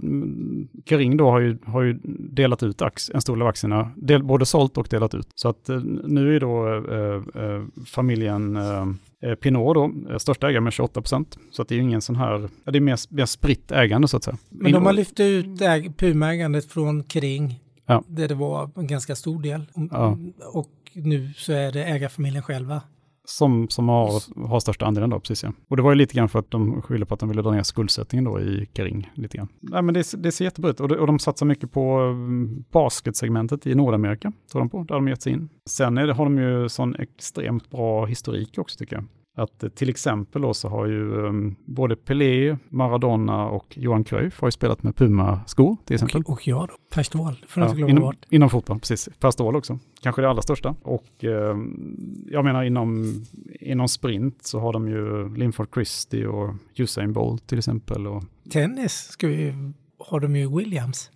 Kering 0.85 1.17
då 1.17 1.31
har 1.31 1.41
ju, 1.41 1.59
har 1.65 1.83
ju 1.83 1.99
delat 2.31 2.63
ut 2.63 2.83
ax, 2.83 3.11
en 3.15 3.21
stor 3.21 3.35
del 3.35 3.43
av 3.43 3.49
aktierna, 3.49 3.91
del, 3.97 4.23
både 4.23 4.47
sålt 4.47 4.77
och 4.77 4.87
delat 4.91 5.15
ut. 5.15 5.29
Så 5.35 5.49
att 5.49 5.71
uh, 5.71 5.83
nu 6.05 6.37
är 6.37 6.41
då 6.41 6.67
uh, 6.69 7.65
familjen 7.87 8.59
Pinot 9.41 9.75
då, 9.75 10.19
största 10.19 10.49
ägare 10.49 10.61
med 10.61 10.73
28 10.73 11.01
procent. 11.01 11.39
Så 11.51 11.63
att 11.63 11.69
det 11.69 11.75
är 11.75 11.79
ingen 11.79 12.01
sån 12.01 12.17
här, 12.17 12.49
det 12.65 12.79
är 12.79 12.81
mer, 12.81 13.15
mer 13.15 13.27
spritt 13.27 13.73
ägande 13.73 14.09
så 14.09 14.17
att 14.17 14.25
säga. 14.25 14.37
Men 14.51 14.73
de 14.73 14.87
har 14.87 14.93
lyft 14.93 15.21
ut 15.21 15.61
äg, 15.61 15.91
Puma-ägandet 15.97 16.73
från 16.73 17.05
Kering 17.05 17.61
Ja. 17.87 18.03
Där 18.07 18.29
det 18.29 18.35
var 18.35 18.71
en 18.77 18.87
ganska 18.87 19.17
stor 19.17 19.43
del. 19.43 19.67
Ja. 19.91 20.19
Och 20.53 20.71
nu 20.95 21.33
så 21.37 21.53
är 21.53 21.73
det 21.73 21.85
ägarfamiljen 21.85 22.43
själva. 22.43 22.83
Som, 23.29 23.69
som 23.69 23.89
har, 23.89 24.23
har 24.49 24.61
största 24.61 24.87
andelen 24.87 25.11
då, 25.11 25.21
precis 25.21 25.43
ja. 25.43 25.53
Och 25.69 25.77
det 25.77 25.83
var 25.83 25.91
ju 25.91 25.97
lite 25.97 26.15
grann 26.15 26.29
för 26.29 26.39
att 26.39 26.51
de 26.51 26.83
skyller 26.83 27.07
på 27.07 27.15
att 27.15 27.21
de 27.21 27.29
ville 27.29 27.43
dra 27.43 27.51
ner 27.51 27.63
skuldsättningen 27.63 28.25
då 28.25 28.41
i 28.41 28.69
Kering 28.75 29.11
lite 29.15 29.37
grann. 29.37 29.49
Nej 29.61 29.83
men 29.83 29.95
det, 29.95 30.23
det 30.23 30.33
ser 30.33 30.45
jättebra 30.45 30.71
ut 30.71 30.81
och, 30.81 30.89
det, 30.89 30.99
och 30.99 31.07
de 31.07 31.19
satsar 31.19 31.47
mycket 31.47 31.73
på 31.73 31.99
mm, 31.99 32.65
basketsegmentet 32.71 33.67
i 33.67 33.75
Nordamerika, 33.75 34.33
tror 34.53 34.61
de 34.61 34.71
på, 34.71 34.83
där 34.83 34.95
de 34.95 35.09
gett 35.09 35.23
sig 35.23 35.33
in. 35.33 35.49
Sen 35.67 35.95
det, 35.95 36.13
har 36.13 36.25
de 36.25 36.39
ju 36.39 36.69
sån 36.69 36.95
extremt 36.95 37.71
bra 37.71 38.07
historik 38.07 38.59
också 38.59 38.79
tycker 38.79 38.97
jag. 38.97 39.05
Att 39.39 39.63
eh, 39.63 39.69
till 39.69 39.89
exempel 39.89 40.43
då 40.43 40.55
så 40.55 40.69
har 40.69 40.87
ju 40.87 41.13
um, 41.13 41.57
både 41.65 41.97
Pelé, 41.97 42.57
Maradona 42.69 43.47
och 43.47 43.67
Johan 43.79 44.05
Cruyff 44.05 44.41
har 44.41 44.49
ju 44.49 44.53
spelat 44.53 44.83
med 44.83 44.97
Puma-skor 44.97 45.77
till 45.85 45.95
exempel. 45.95 46.23
Och, 46.23 46.31
och 46.31 46.49
jag 46.49 46.69
då, 46.69 46.75
Per 46.91 47.03
Ståhl, 47.03 47.45
får 47.49 47.63
ja, 47.63 47.71
inte 47.71 47.81
inom, 47.81 48.15
inom 48.31 48.51
fotboll, 48.51 48.81
precis. 48.81 49.09
Per 49.21 49.31
Ståhl 49.31 49.57
också, 49.57 49.79
kanske 50.03 50.23
det 50.23 50.31
allra 50.31 50.43
största. 50.43 50.75
Och 50.83 51.25
um, 51.25 52.27
jag 52.31 52.45
menar 52.45 52.63
inom, 52.63 53.15
inom 53.61 53.89
sprint 53.89 54.47
så 54.47 54.61
har 54.61 54.73
de 54.73 54.89
ju 54.89 55.35
Linford 55.37 55.69
Christie 55.75 56.27
och 56.27 56.55
Usain 56.77 57.13
Bolt 57.13 57.47
till 57.47 57.59
exempel. 57.59 58.07
Och... 58.07 58.25
Tennis 58.51 58.93
ska 58.93 59.27
vi, 59.29 59.55
har 59.99 60.21
de 60.21 60.37
ju 60.37 60.57
Williams. 60.57 61.11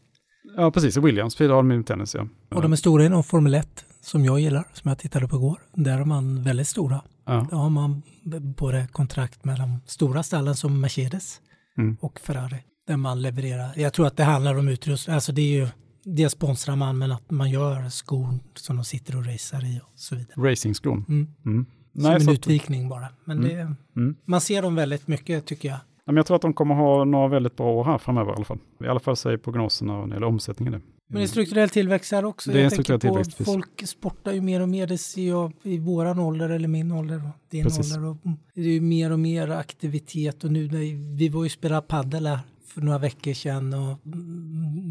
Ja, 0.56 0.70
precis. 0.70 0.96
Williams 0.96 1.38
har 1.38 1.48
de 1.48 1.70
ju 1.70 1.82
tennis, 1.82 2.14
ja. 2.14 2.26
Och 2.48 2.62
de 2.62 2.72
är 2.72 2.76
stora 2.76 3.06
inom 3.06 3.24
Formel 3.24 3.54
1, 3.54 3.84
som 4.00 4.24
jag 4.24 4.40
gillar, 4.40 4.68
som 4.72 4.88
jag 4.88 4.98
tittade 4.98 5.28
på 5.28 5.36
igår. 5.36 5.60
Där 5.74 6.00
är 6.00 6.04
man 6.04 6.42
väldigt 6.42 6.68
stora. 6.68 7.02
Ja. 7.30 7.46
Då 7.50 7.56
har 7.56 7.70
man 7.70 8.02
både 8.40 8.86
kontrakt 8.92 9.44
med 9.44 9.58
de 9.58 9.80
stora 9.86 10.22
stallen 10.22 10.56
som 10.56 10.80
Mercedes 10.80 11.40
mm. 11.78 11.96
och 12.00 12.20
Ferrari. 12.20 12.56
Där 12.86 12.96
man 12.96 13.22
levererar. 13.22 13.72
Jag 13.76 13.92
tror 13.92 14.06
att 14.06 14.16
det 14.16 14.24
handlar 14.24 14.54
om 14.54 14.68
utrustning. 14.68 15.14
Alltså 15.14 15.32
det 15.32 15.42
är 15.42 15.60
ju 15.60 15.68
det 16.04 16.30
sponsrar 16.30 16.76
man 16.76 16.98
men 16.98 17.12
att 17.12 17.30
man 17.30 17.50
gör 17.50 17.88
skor 17.88 18.38
som 18.54 18.76
de 18.76 18.84
sitter 18.84 19.16
och 19.16 19.26
racear 19.26 19.64
i 19.64 19.80
och 19.84 19.98
så 19.98 20.16
vidare. 20.16 20.50
Racingskon? 20.50 21.04
Mm. 21.08 21.28
Mm. 21.46 21.66
Som 21.94 22.02
Nej, 22.02 22.22
en 22.22 22.28
utvikning 22.28 22.88
bara. 22.88 23.08
Men 23.24 23.38
mm. 23.38 23.48
det, 23.50 23.76
mm. 24.00 24.16
man 24.24 24.40
ser 24.40 24.62
dem 24.62 24.74
väldigt 24.74 25.08
mycket 25.08 25.46
tycker 25.46 25.68
jag. 25.68 25.78
Men 26.04 26.16
jag 26.16 26.26
tror 26.26 26.34
att 26.36 26.42
de 26.42 26.52
kommer 26.52 26.74
ha 26.74 27.04
några 27.04 27.28
väldigt 27.28 27.56
bra 27.56 27.72
år 27.72 27.84
här 27.84 27.98
framöver 27.98 28.32
i 28.32 28.34
alla 28.34 28.44
fall. 28.44 28.58
I 28.84 28.86
alla 28.86 29.00
fall 29.00 29.16
säger 29.16 29.36
prognoserna 29.36 29.92
när 29.98 30.06
det 30.06 30.14
gäller 30.14 30.26
omsättningen 30.26 30.72
det. 30.72 30.80
Men 31.06 31.18
det 31.18 31.24
är 31.24 31.26
strukturell 31.26 31.68
tillväxt 31.68 32.12
här 32.12 32.24
också. 32.24 32.50
Det 32.50 32.58
är 32.58 32.62
jag 32.62 32.72
strukturell 32.72 33.00
på 33.00 33.06
tillväxt, 33.06 33.30
precis. 33.30 33.46
Folk 33.54 33.86
sportar 33.86 34.32
ju 34.32 34.40
mer 34.40 34.60
och 34.60 34.68
mer, 34.68 34.86
det 34.86 34.98
ser 34.98 35.28
jag 35.28 35.52
i 35.62 35.78
våran 35.78 36.18
ålder 36.18 36.50
eller 36.50 36.68
min 36.68 36.92
ålder 36.92 37.16
och 37.16 37.50
din 37.50 37.64
Precis. 37.64 37.96
ålder. 37.96 38.08
Och 38.08 38.16
det 38.54 38.60
är 38.60 38.64
ju 38.64 38.80
mer 38.80 39.12
och 39.12 39.20
mer 39.20 39.50
aktivitet 39.50 40.44
och 40.44 40.52
nu 40.52 40.68
när 40.68 41.16
vi 41.16 41.28
var 41.28 41.44
ju 41.44 41.50
spela 41.50 41.82
paddel 41.82 42.26
här 42.26 42.38
för 42.66 42.80
några 42.80 42.98
veckor 42.98 43.32
sedan 43.32 43.74
och 43.74 43.98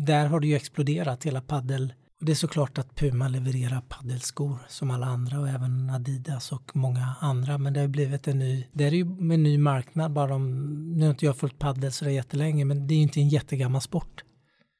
där 0.06 0.26
har 0.26 0.40
det 0.40 0.48
ju 0.48 0.56
exploderat 0.56 1.26
hela 1.26 1.42
paddel. 1.42 1.94
Och 2.20 2.26
det 2.26 2.32
är 2.32 2.36
såklart 2.36 2.78
att 2.78 2.96
Puma 2.96 3.28
levererar 3.28 3.82
paddelskor 3.82 4.58
som 4.68 4.92
alla 4.92 5.06
andra 5.06 5.40
och 5.40 5.50
även 5.50 5.90
Adidas 5.90 6.52
och 6.52 6.72
många 6.76 7.16
andra. 7.20 7.58
Men 7.58 7.74
det 7.74 7.80
har 7.80 7.88
blivit 7.88 8.28
en 8.28 8.40
ny, 8.40 8.66
det 8.74 8.84
är 8.84 8.92
ju 8.92 9.02
en 9.34 9.44
ny 9.44 9.58
marknad 9.58 10.14
bara 10.14 10.28
de, 10.28 10.52
nu 10.98 11.06
har 11.06 11.10
inte 11.12 11.26
jag 11.26 11.38
följt 11.38 11.60
paddel 11.60 11.92
så 11.92 12.06
det 12.06 12.12
är 12.12 12.16
jättelänge 12.16 12.66
men 12.66 12.88
det 12.88 12.94
är 12.94 12.96
ju 12.96 13.02
inte 13.04 13.20
en 13.20 13.30
jättegammal 13.30 13.82
sport. 13.82 14.24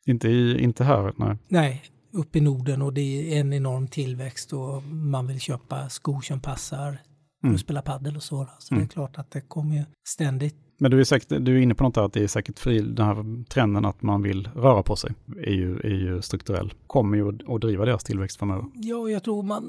Inte, 0.06 0.28
i, 0.28 0.64
inte 0.64 0.84
här, 0.84 1.14
nej. 1.18 1.38
Nej, 1.48 1.84
upp 2.14 2.36
i 2.36 2.42
Norden 2.42 2.82
och 2.82 2.94
det 2.94 3.02
är 3.36 3.40
en 3.42 3.54
enorm 3.54 3.88
tillväxt 3.88 4.54
och 4.54 4.84
man 4.84 5.28
vill 5.28 5.40
köpa 5.40 5.90
skor 5.90 6.22
som 6.22 6.40
passar 6.40 7.02
Mm. 7.44 7.56
att 7.56 7.62
spela 7.62 7.82
paddel 7.82 8.16
och 8.16 8.24
så. 8.24 8.50
Så 8.60 8.74
det 8.74 8.76
Mm. 8.76 8.84
är 8.86 8.90
klart 8.90 9.18
att 9.18 9.32
det 9.32 9.42
kommer 9.42 9.76
ju 9.76 9.84
ständigt. 10.08 10.56
Men 10.82 10.92
du 10.92 11.00
är, 11.00 11.04
säkert, 11.04 11.30
du 11.30 11.58
är 11.58 11.62
inne 11.62 11.76
på 11.76 11.84
något 11.84 11.96
där 11.96 12.02
att 12.02 12.14
det 12.14 12.24
är 12.24 12.28
säkert 12.28 12.60
fri, 12.60 12.80
den 12.80 13.06
här 13.06 13.46
trenden 13.46 13.86
att 13.86 14.02
man 14.02 14.22
vill 14.22 14.50
röra 14.56 14.84
på 14.84 14.96
sig 14.96 15.12
är 15.38 15.52
ju, 15.52 15.80
är 15.80 15.96
ju 15.96 16.22
strukturell. 16.22 16.74
Kommer 16.88 17.18
ju 17.18 17.30
att, 17.30 17.62
driva 17.62 17.86
deras 17.86 18.04
tillväxt 18.04 18.38
framöver. 18.38 18.66
Ja, 18.74 19.10
jag 19.10 19.24
tror 19.24 19.44
man, 19.44 19.64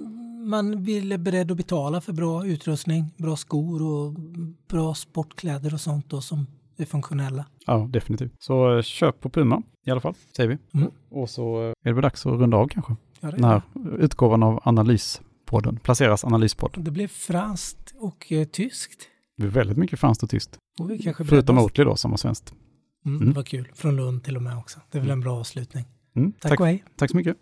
man 0.49 0.85
vill 0.85 1.13
är 1.13 1.19
beredd 1.19 1.51
att 1.51 1.57
betala 1.57 2.01
för 2.01 2.13
bra 2.13 2.47
utrustning, 2.47 3.05
bra 3.17 3.37
skor 3.37 3.83
och 3.83 4.13
bra 4.69 4.95
sportkläder 4.95 5.75
och 5.75 5.81
sånt 5.81 6.11
då 6.11 6.21
som 6.21 6.47
är 6.77 6.85
funktionella. 6.85 7.45
Ja, 7.67 7.89
definitivt. 7.91 8.33
Så 8.39 8.77
eh, 8.77 8.83
köp 8.83 9.21
på 9.21 9.31
Puma 9.31 9.63
i 9.87 9.91
alla 9.91 10.01
fall, 10.01 10.15
säger 10.37 10.49
vi. 10.49 10.79
Mm. 10.79 10.91
Och 11.11 11.31
så 11.31 11.63
eh, 11.63 11.69
är 11.69 11.75
det 11.85 11.93
väl 11.93 12.03
dags 12.03 12.27
att 12.27 12.33
runda 12.33 12.57
av 12.57 12.69
kanske. 12.69 12.97
Ja, 13.21 13.31
Den 13.31 13.45
här 13.45 13.63
utgåvan 13.99 14.43
av 14.43 14.61
Analyspodden, 14.63 15.77
Placeras 15.77 16.25
Analyspodd. 16.25 16.75
det 16.77 16.91
blev 16.91 17.09
franskt 17.09 17.95
och 18.01 18.33
eh, 18.33 18.45
tyskt. 18.45 19.07
Det 19.37 19.47
är 19.47 19.49
väldigt 19.49 19.77
mycket 19.77 20.01
franskt 20.01 20.23
och 20.23 20.31
tyst. 20.31 20.59
Förutom. 21.25 21.59
Oatly 21.59 21.85
då, 21.85 21.97
som 21.97 22.11
var 22.11 22.19
svenskt. 22.19 22.55
Mm, 23.07 23.17
Mm. 23.17 23.29
Det 23.29 23.37
var 23.37 23.43
kul. 23.43 23.69
Från 23.75 23.97
Lund 23.97 24.25
till 24.25 24.37
och 24.37 24.43
med 24.43 24.57
också. 24.59 24.81
Det 24.91 24.99
är 24.99 25.03
väl 25.03 25.11
en 25.11 25.21
bra 25.21 25.39
avslutning. 25.41 25.85
Mm. 26.17 26.33
Tack, 26.33 26.51
Tack, 26.51 26.61
och 26.61 26.67
hej. 26.67 26.85
tack 26.97 27.11
så 27.11 27.17
mycket. 27.17 27.37